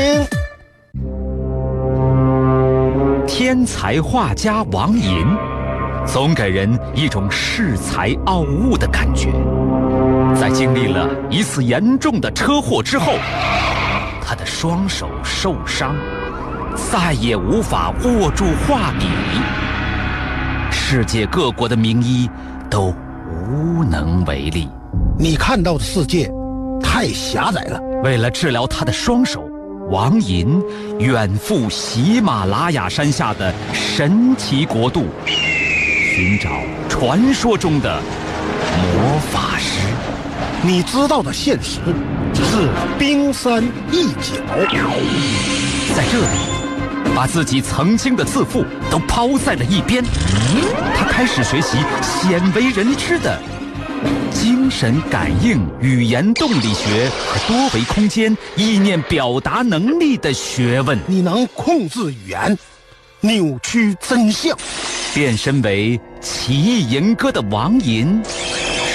[3.28, 5.24] 天才画家王寅，
[6.04, 9.30] 总给人一种恃才傲物的感觉。
[10.34, 13.14] 在经历了一次严重的车祸之后，
[14.20, 15.94] 他的双手受伤，
[16.90, 19.06] 再也无法握住画笔。
[20.70, 22.28] 世界各国的名医
[22.68, 22.94] 都
[23.48, 24.68] 无能为力。
[25.18, 26.30] 你看到的世界
[26.82, 27.80] 太狭窄了。
[28.02, 29.42] 为了治疗他的双手，
[29.88, 30.60] 王寅
[30.98, 36.50] 远赴喜马拉雅山下的神奇国度，寻找
[36.88, 38.02] 传说中的
[38.76, 39.93] 魔法师。
[40.66, 41.78] 你知道的现实
[42.32, 44.40] 是冰山一角，
[45.94, 50.02] 在这里，把自己曾经的自负都抛在了一边。
[50.96, 53.38] 他开始学习鲜为人知的
[54.32, 60.98] 精神感应、语言动力学和多维空间意念表达能力的学问。
[61.06, 62.58] 你能控制语言，
[63.20, 64.56] 扭曲真相，
[65.12, 68.22] 变身为奇异吟歌的王寅。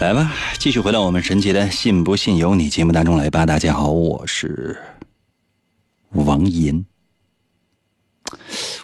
[0.00, 3.44] 来吧，继续回到我们神奇的“信不信由你”节目当中来吧。
[3.44, 4.74] 大家好，我是
[6.12, 6.82] 王银。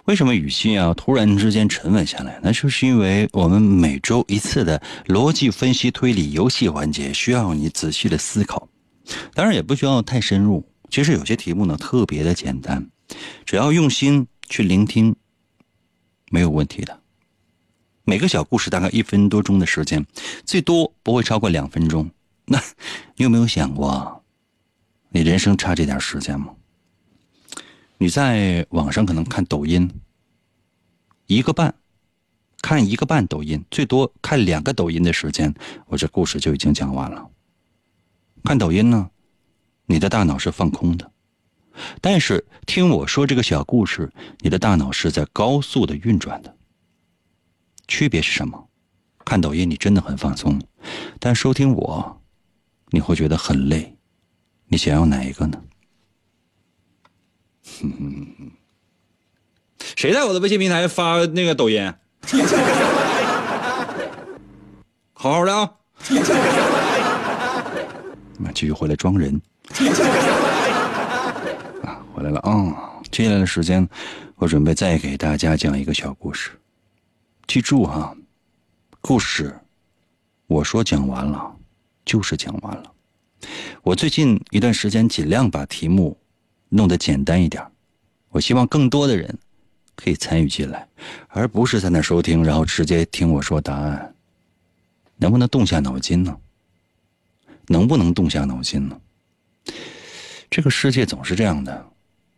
[0.04, 2.38] 为什么语气啊突然之间沉稳下来？
[2.42, 8.68] 那就是因为我们每周一次的逻辑分析推理游戏环节，需要你仔细的思考。
[9.32, 10.62] 当然也不需要太深入。
[10.90, 12.86] 其实有些题目呢特别的简单，
[13.46, 15.16] 只要用心去聆听，
[16.30, 17.00] 没有问题的。
[18.08, 20.06] 每个小故事大概一分多钟的时间，
[20.44, 22.08] 最多不会超过两分钟。
[22.44, 22.56] 那
[23.16, 24.22] 你有没有想过，
[25.08, 26.54] 你人生差这点时间吗？
[27.98, 29.90] 你在网上可能看抖音，
[31.26, 31.74] 一个半，
[32.62, 35.52] 看一个半抖音，最多看两个抖音的时间，
[35.86, 37.28] 我这故事就已经讲完了。
[38.44, 39.10] 看抖音呢，
[39.86, 41.10] 你的大脑是放空的，
[42.00, 46.55] 但是听我说这个小故事，你的大脑是在高速的运转的。
[47.88, 48.68] 区别是什么？
[49.24, 50.60] 看抖音你真的很放松，
[51.18, 52.22] 但收听我，
[52.90, 53.96] 你会觉得很累。
[54.68, 55.60] 你想要哪一个呢？
[57.80, 58.50] 哼 哼
[59.96, 61.92] 谁在我的微信平台发那个抖音？
[65.12, 65.70] 好好的啊！
[68.38, 69.40] 那继续回来装人。
[71.82, 73.00] 啊，回来了啊！
[73.10, 73.88] 接下来的时间，
[74.36, 76.50] 我准备再给大家讲一个小故事。
[77.46, 78.14] 记住哈，
[79.00, 79.56] 故事，
[80.48, 81.56] 我说讲完了，
[82.04, 82.92] 就是讲完了。
[83.82, 86.18] 我最近一段时间尽量把题目
[86.68, 87.64] 弄得简单一点，
[88.30, 89.38] 我希望更多的人
[89.94, 90.88] 可以参与进来，
[91.28, 94.12] 而不是在那收听，然后直接听我说答案。
[95.18, 96.36] 能不能动下脑筋呢？
[97.68, 99.00] 能不能动下脑筋呢？
[100.50, 101.86] 这个世界总是这样的，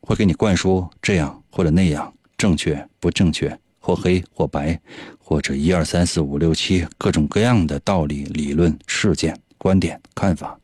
[0.03, 3.59] 会给你灌输这样或者那样，正确不正确。
[3.89, 4.79] 或黑或白，
[5.19, 10.61] 或者一二三四五六七各种各样的道理、理论、事件、观点、看法，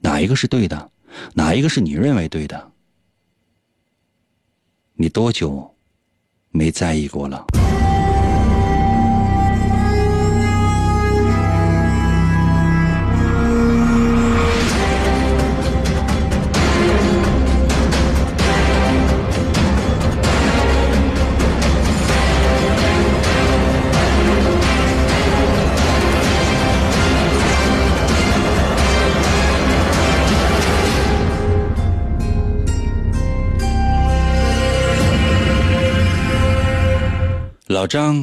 [0.00, 0.90] 哪一个是对的？
[1.32, 2.70] 哪一个是你认为对的？
[4.92, 5.74] 你多久
[6.50, 7.46] 没在意过了？
[37.80, 38.22] 老张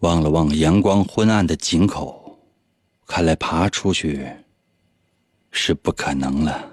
[0.00, 2.36] 望了望阳光昏暗的井口，
[3.06, 4.26] 看来爬出去
[5.52, 6.68] 是不可能了。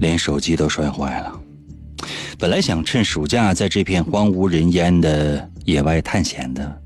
[0.00, 1.40] 连手机都摔坏了。
[2.38, 6.80] 本来想趁暑假在这片荒无人烟的野外探险的，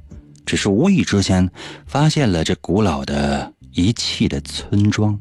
[0.47, 1.47] 只是无意之间
[1.87, 5.21] 发现了这古老的遗弃的村庄，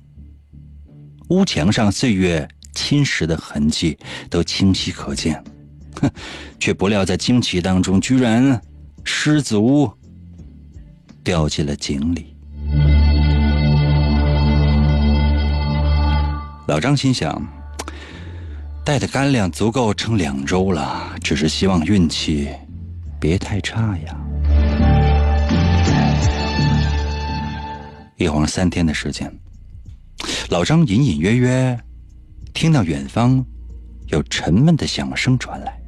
[1.30, 3.98] 屋墙上岁月侵蚀的痕迹
[4.30, 5.44] 都清晰可见，
[6.02, 6.10] 哼，
[6.60, 8.62] 却不料在惊奇当中，居然
[9.04, 9.92] 失足
[11.24, 12.36] 掉进了井里。
[16.68, 17.42] 老张心想，
[18.84, 22.50] 带的干粮足够撑两周了，只是希望运气
[23.20, 24.18] 别太差呀。
[28.18, 29.32] 一晃三天的时间，
[30.50, 31.80] 老张隐隐约约
[32.54, 33.44] 听到远方
[34.08, 35.80] 有沉闷的响声传来。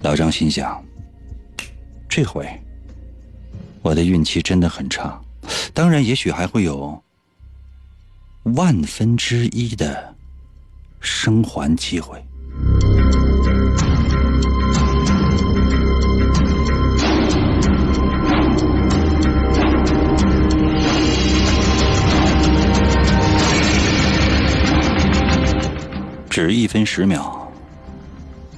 [0.00, 0.82] 老张心想：
[2.08, 2.48] 这回
[3.82, 5.20] 我的运气真的很差，
[5.74, 7.02] 当然，也许还会有
[8.54, 10.14] 万分之一的
[11.00, 12.22] 生还机会。
[26.40, 27.46] 只一分十秒，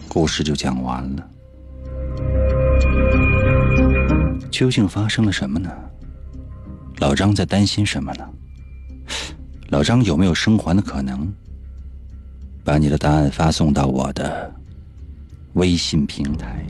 [0.06, 1.28] 故事就讲完了。
[4.52, 5.68] 究竟发生了什么呢？
[6.98, 8.24] 老张在担心什么呢？
[9.70, 11.28] 老张有没有生还的可能？
[12.62, 14.54] 把你的答案发送到我的
[15.54, 16.64] 微信平台。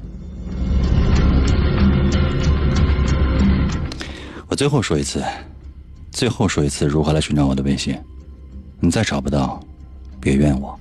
[4.48, 5.22] 我最后说一次，
[6.10, 8.00] 最后说一次，如何来寻找我的微信？
[8.80, 9.60] 你再找不到，
[10.18, 10.80] 别怨我。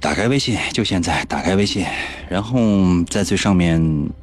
[0.00, 1.84] 打开微信，就现在打开微信，
[2.28, 2.58] 然后
[3.10, 3.80] 在最上面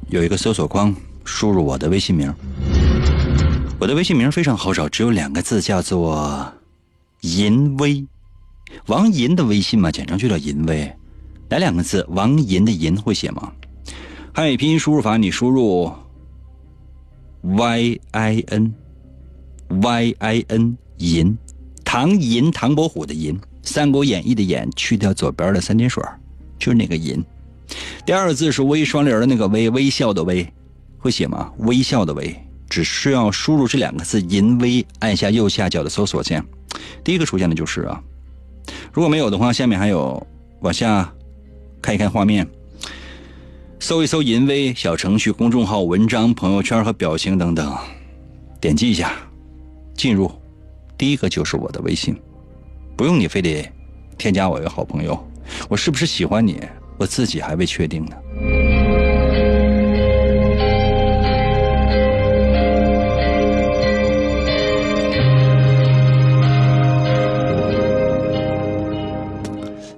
[0.08, 0.94] 有一个搜索框，
[1.24, 2.32] 输入我的微信名。
[3.78, 6.52] 我的微信名非常好找，只有两个字，叫做
[7.22, 8.06] “银威”，
[8.86, 10.90] 王银的微信嘛，简称就叫“银威”。
[11.50, 12.06] 哪两个字？
[12.10, 13.52] 王银的“银”会写吗？
[14.32, 15.92] 汉语拼音输入法，你输入
[17.42, 18.72] “y i n
[19.68, 21.36] y i n” 银，
[21.84, 23.34] 唐银，唐伯虎的银。
[23.62, 26.02] 《三国演义》的“演”去掉左边的三点水，
[26.58, 27.24] 就是那个“银”。
[28.04, 30.46] 第二个字是“微”双连的那个“微”，微笑的“微”，
[30.98, 31.50] 会写吗？
[31.58, 32.34] 微笑的“微”，
[32.68, 36.44] 只需要输入这两个字“银微”，按下右下角的搜索键，
[37.04, 38.02] 第一个出现的就是啊。
[38.92, 40.24] 如果没有的话，下面还有
[40.60, 41.12] 往下
[41.80, 42.46] 看一看画面，
[43.78, 47.74] 搜一搜“银微”小程序、公众号、文章、朋友圈和表情等等，
[48.60, 49.12] 点击一下，
[49.96, 50.30] 进入，
[50.98, 52.14] 第一个就是我的微信。
[52.96, 53.68] 不用你非得
[54.16, 55.18] 添加我为好朋友，
[55.68, 56.60] 我是不是喜欢你，
[56.98, 58.16] 我自己还未确定呢。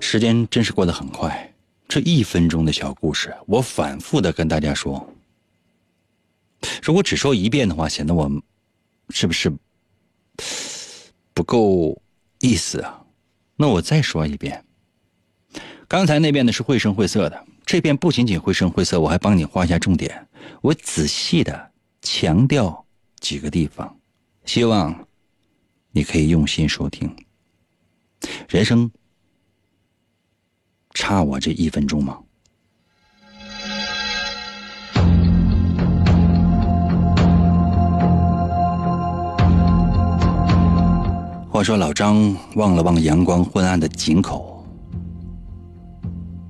[0.01, 1.53] 时间真是过得很快，
[1.89, 5.05] 这一分钟的小故事，我反复的跟大家说，
[6.81, 8.31] 如果只说一遍的话，显得我
[9.11, 9.53] 是不是
[11.35, 12.01] 不够？
[12.45, 13.03] 意思啊，
[13.57, 14.63] 那我再说一遍。
[15.89, 20.29] 刚才那边呢是绘声绘色的，这边不仅仅绘声绘色，我还帮你画一下重点，
[20.61, 21.73] 我仔细的
[22.03, 22.85] 强调
[23.19, 23.99] 几个地方，
[24.45, 25.09] 希望
[25.91, 27.11] 你可以用心收听。
[28.47, 28.91] 人生
[30.93, 32.23] 差我这一分钟吗？
[41.55, 44.67] 话说老张望了望阳光昏暗的井口，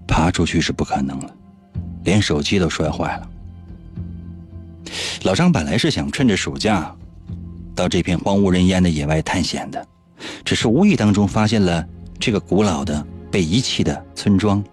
[0.09, 1.35] 爬出去是不可能了，
[2.05, 3.29] 连手机都摔坏了。
[5.25, 6.91] 老张本来是想趁着暑假，
[7.75, 9.87] 到这片荒无人烟的野外探险的，
[10.43, 11.87] 只是无意当中发现了
[12.19, 14.65] 这个古老的被遗弃的村庄，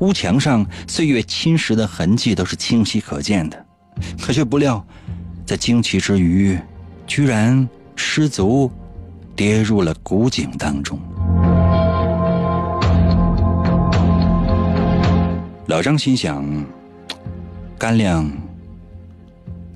[0.00, 3.66] 屋墙上岁月侵蚀的痕迹都是清晰可见的，
[4.20, 4.84] 可却不料，
[5.46, 6.58] 在惊奇之余，
[7.06, 8.68] 居然失足。
[9.36, 10.98] 跌入了古井当中。
[15.66, 16.44] 老张心想，
[17.78, 18.30] 干粮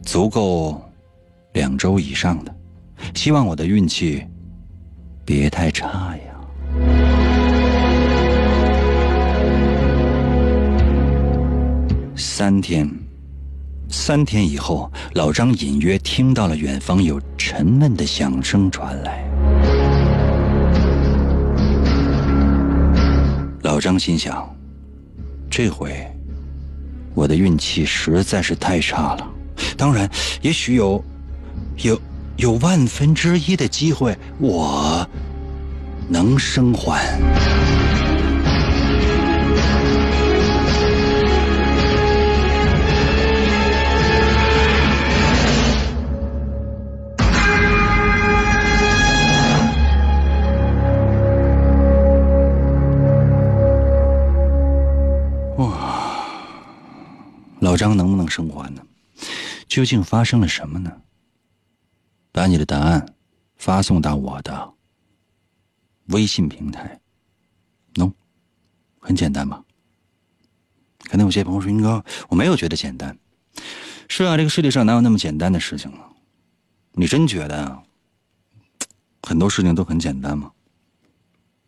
[0.03, 0.81] 足够
[1.55, 2.55] 两周以上的，
[3.15, 4.25] 希望我的运气
[5.25, 6.23] 别太差呀。
[12.15, 12.89] 三天，
[13.89, 19.25] 三天以后，老张隐约听到了远方有沉闷的响声传来。
[23.79, 24.53] 老张心想
[25.49, 26.05] ：“这回
[27.15, 29.31] 我的运气实在是太差了。
[29.77, 30.11] 当然，
[30.43, 31.05] 也许有
[31.85, 32.03] 有
[32.39, 35.09] 有万分之一的机会，我
[36.09, 37.21] 能生还。”
[57.79, 58.83] 张能不能生还呢？
[59.67, 61.01] 究竟发生了什么呢？
[62.33, 63.15] 把你的答案
[63.57, 64.75] 发送到我的
[66.09, 67.01] 微信平台。
[67.95, 68.13] No，，
[68.99, 69.65] 很简单吧？
[71.05, 73.19] 可能有些朋友说：“云哥，我没有觉得简单。”
[74.09, 76.11] 是啊，这个世界上哪有那么简单的事情啊？
[76.93, 77.83] 你真觉得啊
[79.23, 80.53] 很多事情都很简单吗？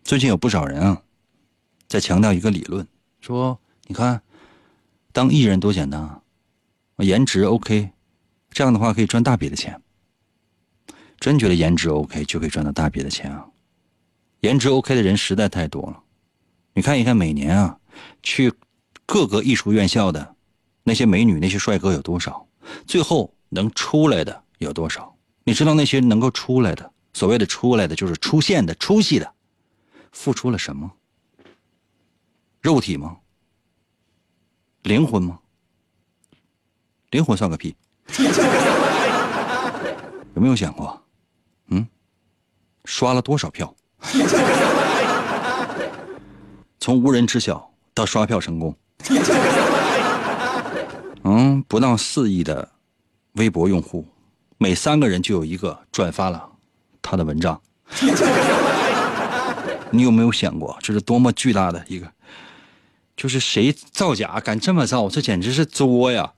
[0.02, 1.02] 最近有不少人啊，
[1.86, 2.86] 在强调一个理论，
[3.20, 4.22] 说你看，
[5.12, 6.22] 当艺人多简单啊，
[6.98, 7.90] 颜值 OK，
[8.50, 9.80] 这样的话可以赚大笔的钱。
[11.18, 13.46] 真觉得颜值 OK 就可以赚到大笔的钱啊？
[14.40, 16.02] 颜值 OK 的人实在太多了，
[16.72, 17.78] 你看一看每年啊，
[18.22, 18.52] 去
[19.04, 20.34] 各个艺术院校的
[20.82, 22.46] 那些美女、那些帅哥有多少？
[22.86, 25.14] 最后能出来的有多少？
[25.44, 29.34] 你知道那些能够出来的，所谓的出来的就是出现的、出息的，
[30.12, 30.90] 付出了什么？
[32.62, 33.18] 肉体吗？
[34.82, 35.38] 灵魂吗？
[37.10, 37.74] 灵魂算个屁！
[40.34, 41.02] 有没有想过？
[41.68, 41.86] 嗯，
[42.84, 43.74] 刷了多少票？
[46.80, 48.74] 从无人知晓到刷票成功，
[51.24, 52.66] 嗯，不到四亿的
[53.32, 54.06] 微博用户，
[54.56, 56.50] 每三个人就有一个转发了
[57.02, 57.60] 他的文章。
[59.90, 62.10] 你有没有想过，这是多么巨大的一个？
[63.20, 66.32] 就是谁造假敢这么造，这简直是作呀！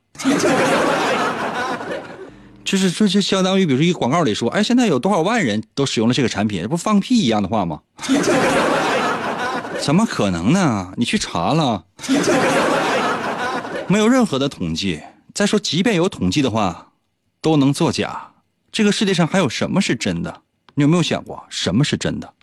[2.65, 7.83] 就是这就相当于，比如说一个广告里说，哎，现在有多少万人都使用了这个产品，这不放屁一样的话吗？
[9.81, 10.93] 怎么可能呢？
[10.97, 11.85] 你去查了，
[13.87, 15.01] 没有任何的统计。
[15.33, 16.89] 再说，即便有统计的话，
[17.41, 18.33] 都能作假。
[18.73, 20.43] 这个世界上还有什么是真的？
[20.75, 22.35] 你有没有想过什么是真的？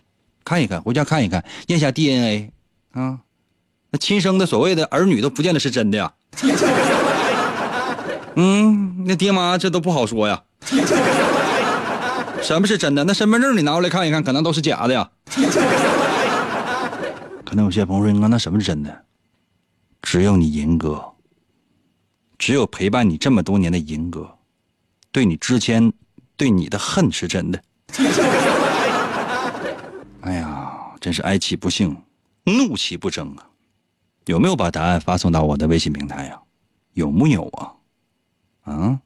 [0.42, 2.50] 看一看，回家看一看，验下 DNA
[2.92, 3.18] 啊。
[3.90, 6.12] 那亲生的所谓的儿女都不见得是真的呀。
[8.36, 10.40] 嗯，那爹妈这都不好说呀。
[12.42, 13.04] 什么是真的？
[13.04, 15.10] 那身份证你拿过来看一看，可能都是假的呀。
[17.44, 19.04] 可能有些朋友说：“那什么是真的？
[20.00, 21.04] 只有你银哥，
[22.38, 24.38] 只有陪伴你这么多年的银哥，
[25.10, 25.92] 对你之前
[26.36, 27.60] 对你的恨是真的。
[30.22, 30.70] ”哎呀，
[31.00, 31.96] 真是哀其不幸，
[32.44, 33.49] 怒其不争啊！
[34.26, 36.40] 有没有把答案发送到我的微信平台呀？
[36.94, 37.72] 有木有啊？
[38.62, 39.00] 啊！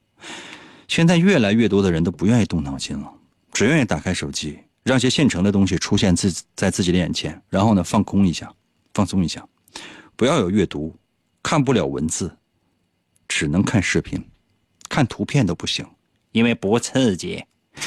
[0.87, 3.11] 现在越来越多的人都不愿意动脑筋了，
[3.51, 8.51] 只愿意打开手机，让些现成的东西出现自在自己的眼前，然后呢放空一下，
[8.93, 9.47] 放松一下，
[10.15, 10.95] 不要有阅读，
[11.41, 12.37] 看不了文字，
[13.27, 14.23] 只能看视频，
[14.89, 15.85] 看图片都不行，
[16.31, 17.43] 因为不刺激。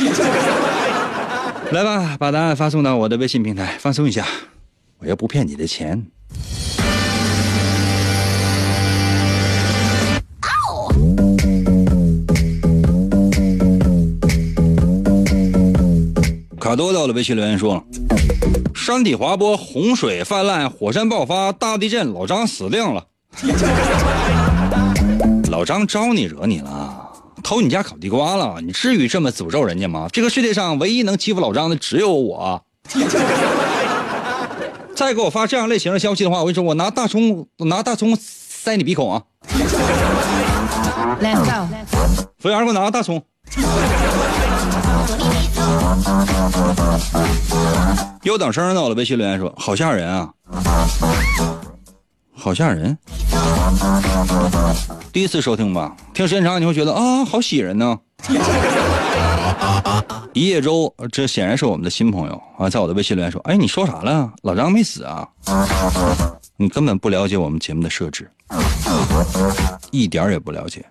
[1.72, 4.26] 来吧，把答案发送到我的微信平台，放松一下，
[4.99, 6.07] 我又不骗你的钱。
[16.68, 17.82] 卡多到了，微信留言说
[18.76, 23.02] ：“山体滑坡，洪水泛滥，火山爆发，大地震，老张死定了。
[25.50, 27.08] 老张招你惹你了？
[27.42, 28.60] 偷你家烤地瓜了？
[28.60, 30.10] 你至于这么诅咒人家吗？
[30.12, 32.62] 这个世界上唯一能欺负老张的只有我。
[34.94, 39.22] 再给我发这样类型的消息的话，我跟你说，我拿大葱，我拿大葱塞你鼻孔啊
[41.22, 41.66] ！Let's go！
[42.36, 43.22] 服务员，给我拿个大葱。”
[48.22, 50.28] 又等声呢，我的微信留言说：“好吓人啊，
[52.34, 52.97] 好吓人。”
[55.12, 57.99] 第一次收听吧，听时间长你会觉得啊，好喜人呢。
[60.34, 64.30] 一叶舟，这显然是我们的新朋友啊，在我的微信留言说：“哎，你说啥了？
[64.43, 65.26] 老张没死啊？
[66.57, 68.30] 你根本不了解我们节目的设置，
[69.91, 70.84] 一点也不了解。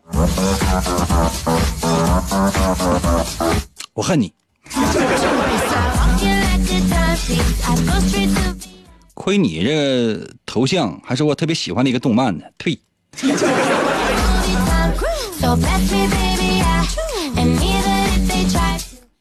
[3.93, 4.33] 我恨你。”
[9.13, 12.79] 亏你这头像还是我特别喜欢的一个动漫呢，呸！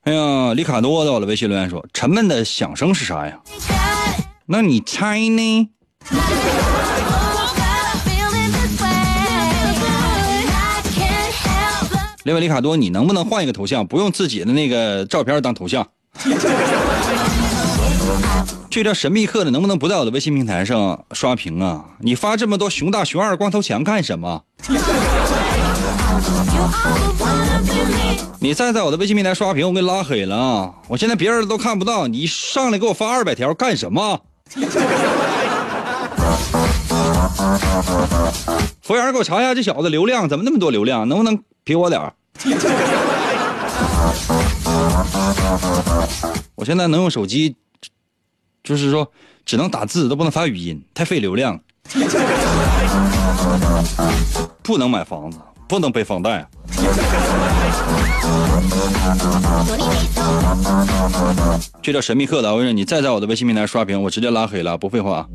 [0.02, 3.36] 哎呀，里卡多到了，微信留言说：“沉闷的响声是啥呀？”
[4.46, 5.70] 那你猜呢？
[12.26, 15.86] 另外，里卡多，你能不能换一个头像，不用自己的那个照片当头像？
[18.68, 21.84] 这叫神秘客的，能不能不在我的微信平台上刷屏啊？
[22.00, 24.42] 你发这么多熊大、熊二、光头强干什么？
[28.40, 30.72] 你再在我的微信平台刷屏，我给你拉黑了啊！
[30.88, 34.22] 我现在别人都看不到，你上来给我发二百条干什么？
[38.86, 42.14] 服务员给我查一下这小子流量怎么那么多流量，能不能给我点儿？
[46.54, 47.56] 我现在能用手机，
[48.62, 49.10] 就是说
[49.44, 51.58] 只能打字，都不能发语音，太费流量。
[54.62, 56.48] 不能买房子，不能背房贷。
[61.82, 65.26] 这叫神秘客的，我跟你说你再在我的微信平台刷屏，我直接拉黑了，不废话。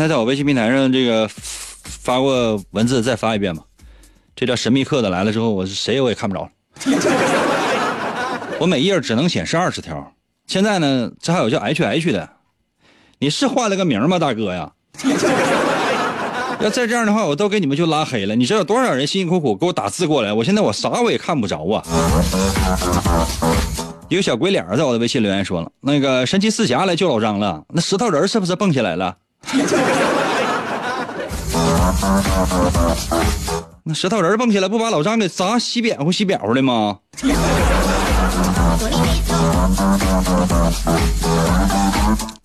[0.00, 1.28] 才在我微信平台上这个
[1.84, 3.62] 发过文字，再发一遍吧。
[4.34, 6.48] 这叫神秘客的来了之后，我是谁我也看不着了。
[8.58, 10.12] 我每页只能显示二十条。
[10.46, 12.30] 现在呢，这还有叫 H H 的，
[13.18, 14.72] 你是换了个名吗，大哥呀？
[16.60, 18.34] 要再这样的话，我都给你们就拉黑了。
[18.34, 20.32] 你知道有多少人辛辛苦苦给我打字过来？
[20.32, 21.84] 我现在我啥我也看不着啊。
[24.08, 29.16] 一个小鬼脸在我的微信留言说了：“那个神奇四侠来救老张了，那石头人是不是蹦起来了？”
[33.84, 36.98] 那石头人蹦起来不把老张给砸西扁乎西扁乎的吗？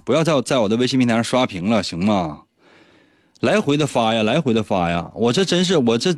[0.03, 2.39] 不要在我在我的微信平台上刷屏了，行吗？
[3.41, 5.11] 来回的发呀，来回的发呀！
[5.13, 6.13] 我这真是我这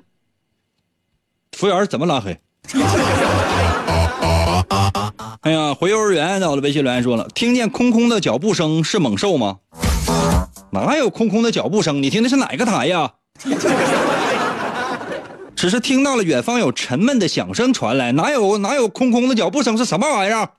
[1.53, 2.39] 服务员怎么拉黑？
[5.41, 9.57] 哎呀，回幼儿园在我的微信留言说了，听见空空的脚步声是猛兽吗？
[10.71, 12.01] 哪有空空的脚步声？
[12.03, 13.11] 你听的是哪个台呀？
[15.55, 19.77] 只是听到了远方有沉闷的响声传来，哪有哪有空空的脚步声？
[19.77, 20.49] 是什么玩意儿？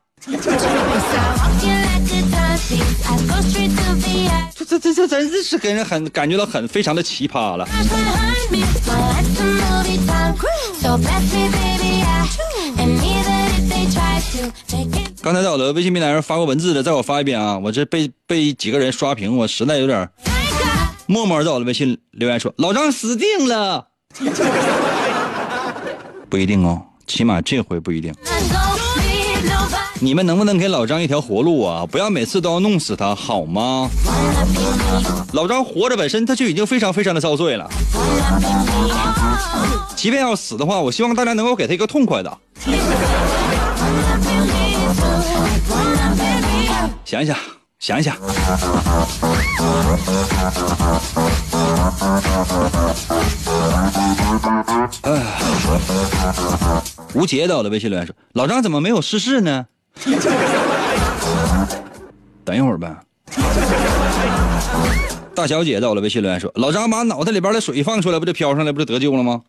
[4.56, 7.66] 这这这这真的是给人很感觉到很非常的奇葩了。
[15.28, 17.58] 刚才在我的微信平台上发过文字的，再我发一遍啊！
[17.58, 20.08] 我这被被几个人刷屏，我实在有点。
[21.04, 23.88] 默默在我的微信留言说：“老张死定了。
[26.30, 28.10] ”不一定哦，起码这回不一定。
[30.00, 31.84] 你们能不能给老张一条活路啊？
[31.84, 33.90] 不要每次都要弄死他，好吗？
[35.34, 37.68] 老张活着本身他就已经非常非常的遭罪了，
[39.94, 42.38] 即便要死的话，我希望大家能够给他一个痛快的。
[47.08, 47.34] 想一想，
[47.78, 48.14] 想一想。
[55.04, 55.40] 哎，
[57.14, 59.64] 吴杰到了微信留言说：“老张怎么没有逝世呢？”
[62.44, 62.94] 等一会儿呗。
[65.34, 69.40] 大小姐到了微信留言说：“老张把脑袋里边的水放出来，不就飘上来，不就得救了吗？”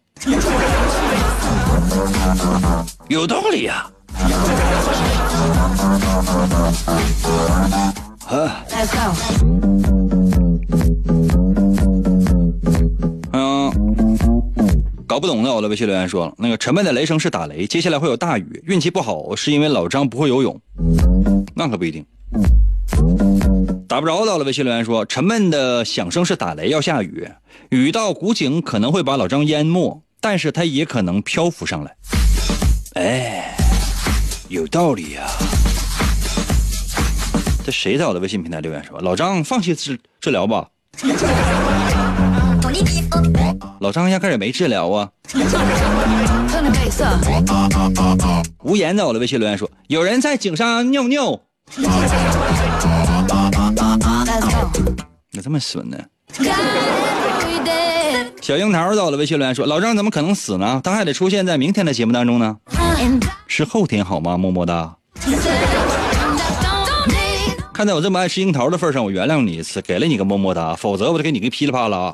[3.10, 3.86] 有道理呀。
[4.16, 4.32] 啊。
[15.07, 18.63] 搞不懂的，我的微信留言说了，那个沉闷的雷声是打雷，接下来会有大雨。
[18.67, 20.61] 运气不好是因为老张不会游泳，
[21.55, 22.05] 那可不一定。
[23.88, 27.27] 打不着的，我的微信留言说，沉闷的响声是打雷，要下雨，
[27.69, 31.95] 雨到古井可能会把老张淹没，但是他也可能漂浮上来。
[32.93, 33.57] 哎，
[34.49, 35.27] 有道理呀。
[37.70, 40.65] 这谁在我的微信平台留言说，老张放弃治治疗吧？
[43.80, 45.07] 老张压根也没治疗啊！
[48.63, 51.39] 无言在我的微信留言说：“有人在井上尿尿。”
[55.30, 55.97] 你这么损呢？
[58.41, 60.82] 小樱桃在我的微信留言说：“老张怎么可能死呢？
[60.84, 62.57] 他还得出现在明天的节目当中呢。
[63.45, 64.39] 是后天好吗？
[64.39, 64.95] 么么哒。
[67.80, 72.13] 看在我这么爱吃樱桃的份上，我原谅你一次，给了你个么么哒，否则我就给你个噼里啪啦。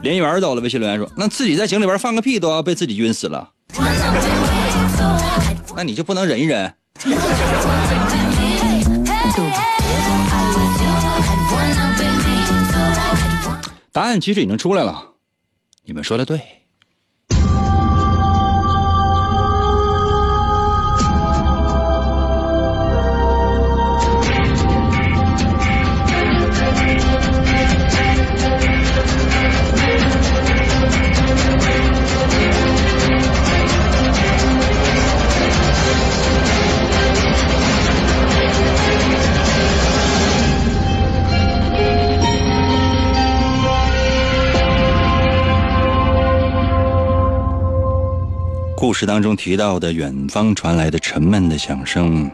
[0.00, 3.50] 连元走了，微信留言说：“那自己在井里边放个屁都要被自己晕死了，
[5.74, 6.72] 那你就不能忍一忍？”
[13.90, 15.02] 答案其实已经出来了，
[15.84, 16.40] 你们说的对。
[48.98, 52.28] 事当中提到的远方传来的沉闷的响声，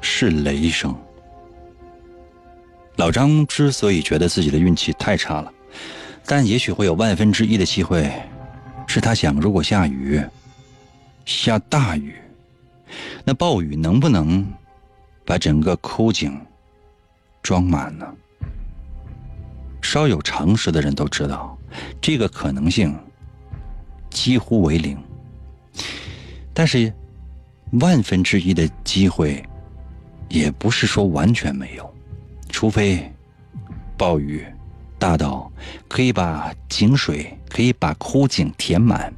[0.00, 0.96] 是雷声。
[2.96, 5.52] 老张之所以觉得自己的运气太差了，
[6.24, 8.10] 但也许会有万分之一的机会，
[8.86, 10.18] 是他想，如果下雨，
[11.26, 12.14] 下大雨，
[13.22, 14.50] 那暴雨能不能
[15.26, 16.40] 把整个枯井
[17.42, 18.06] 装满呢？
[19.82, 21.54] 稍有常识的人都知道，
[22.00, 22.98] 这个可能性
[24.08, 24.96] 几乎为零。
[26.52, 26.92] 但是，
[27.80, 29.42] 万分之一的机会，
[30.28, 31.94] 也不是说完全没有。
[32.48, 33.12] 除非
[33.96, 34.44] 暴雨
[34.98, 35.50] 大到
[35.88, 39.12] 可以把井水可以把枯井填满，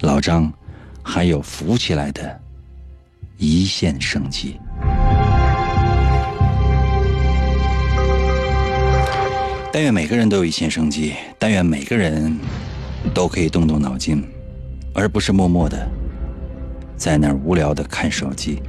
[0.00, 0.52] 老张
[1.02, 2.40] 还有浮起来的
[3.36, 4.58] 一线生机。
[9.72, 12.36] 但愿每个人都有一线生机，但愿每个人
[13.14, 14.22] 都可以动动脑筋，
[14.94, 15.88] 而不是默默的
[16.96, 18.62] 在那儿无聊的看手机。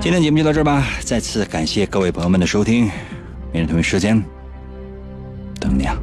[0.00, 2.84] 今天节目就到这儿吧，再次感谢各位朋友们的收听，
[3.52, 4.22] 明天同一时间
[5.58, 5.96] 等你啊。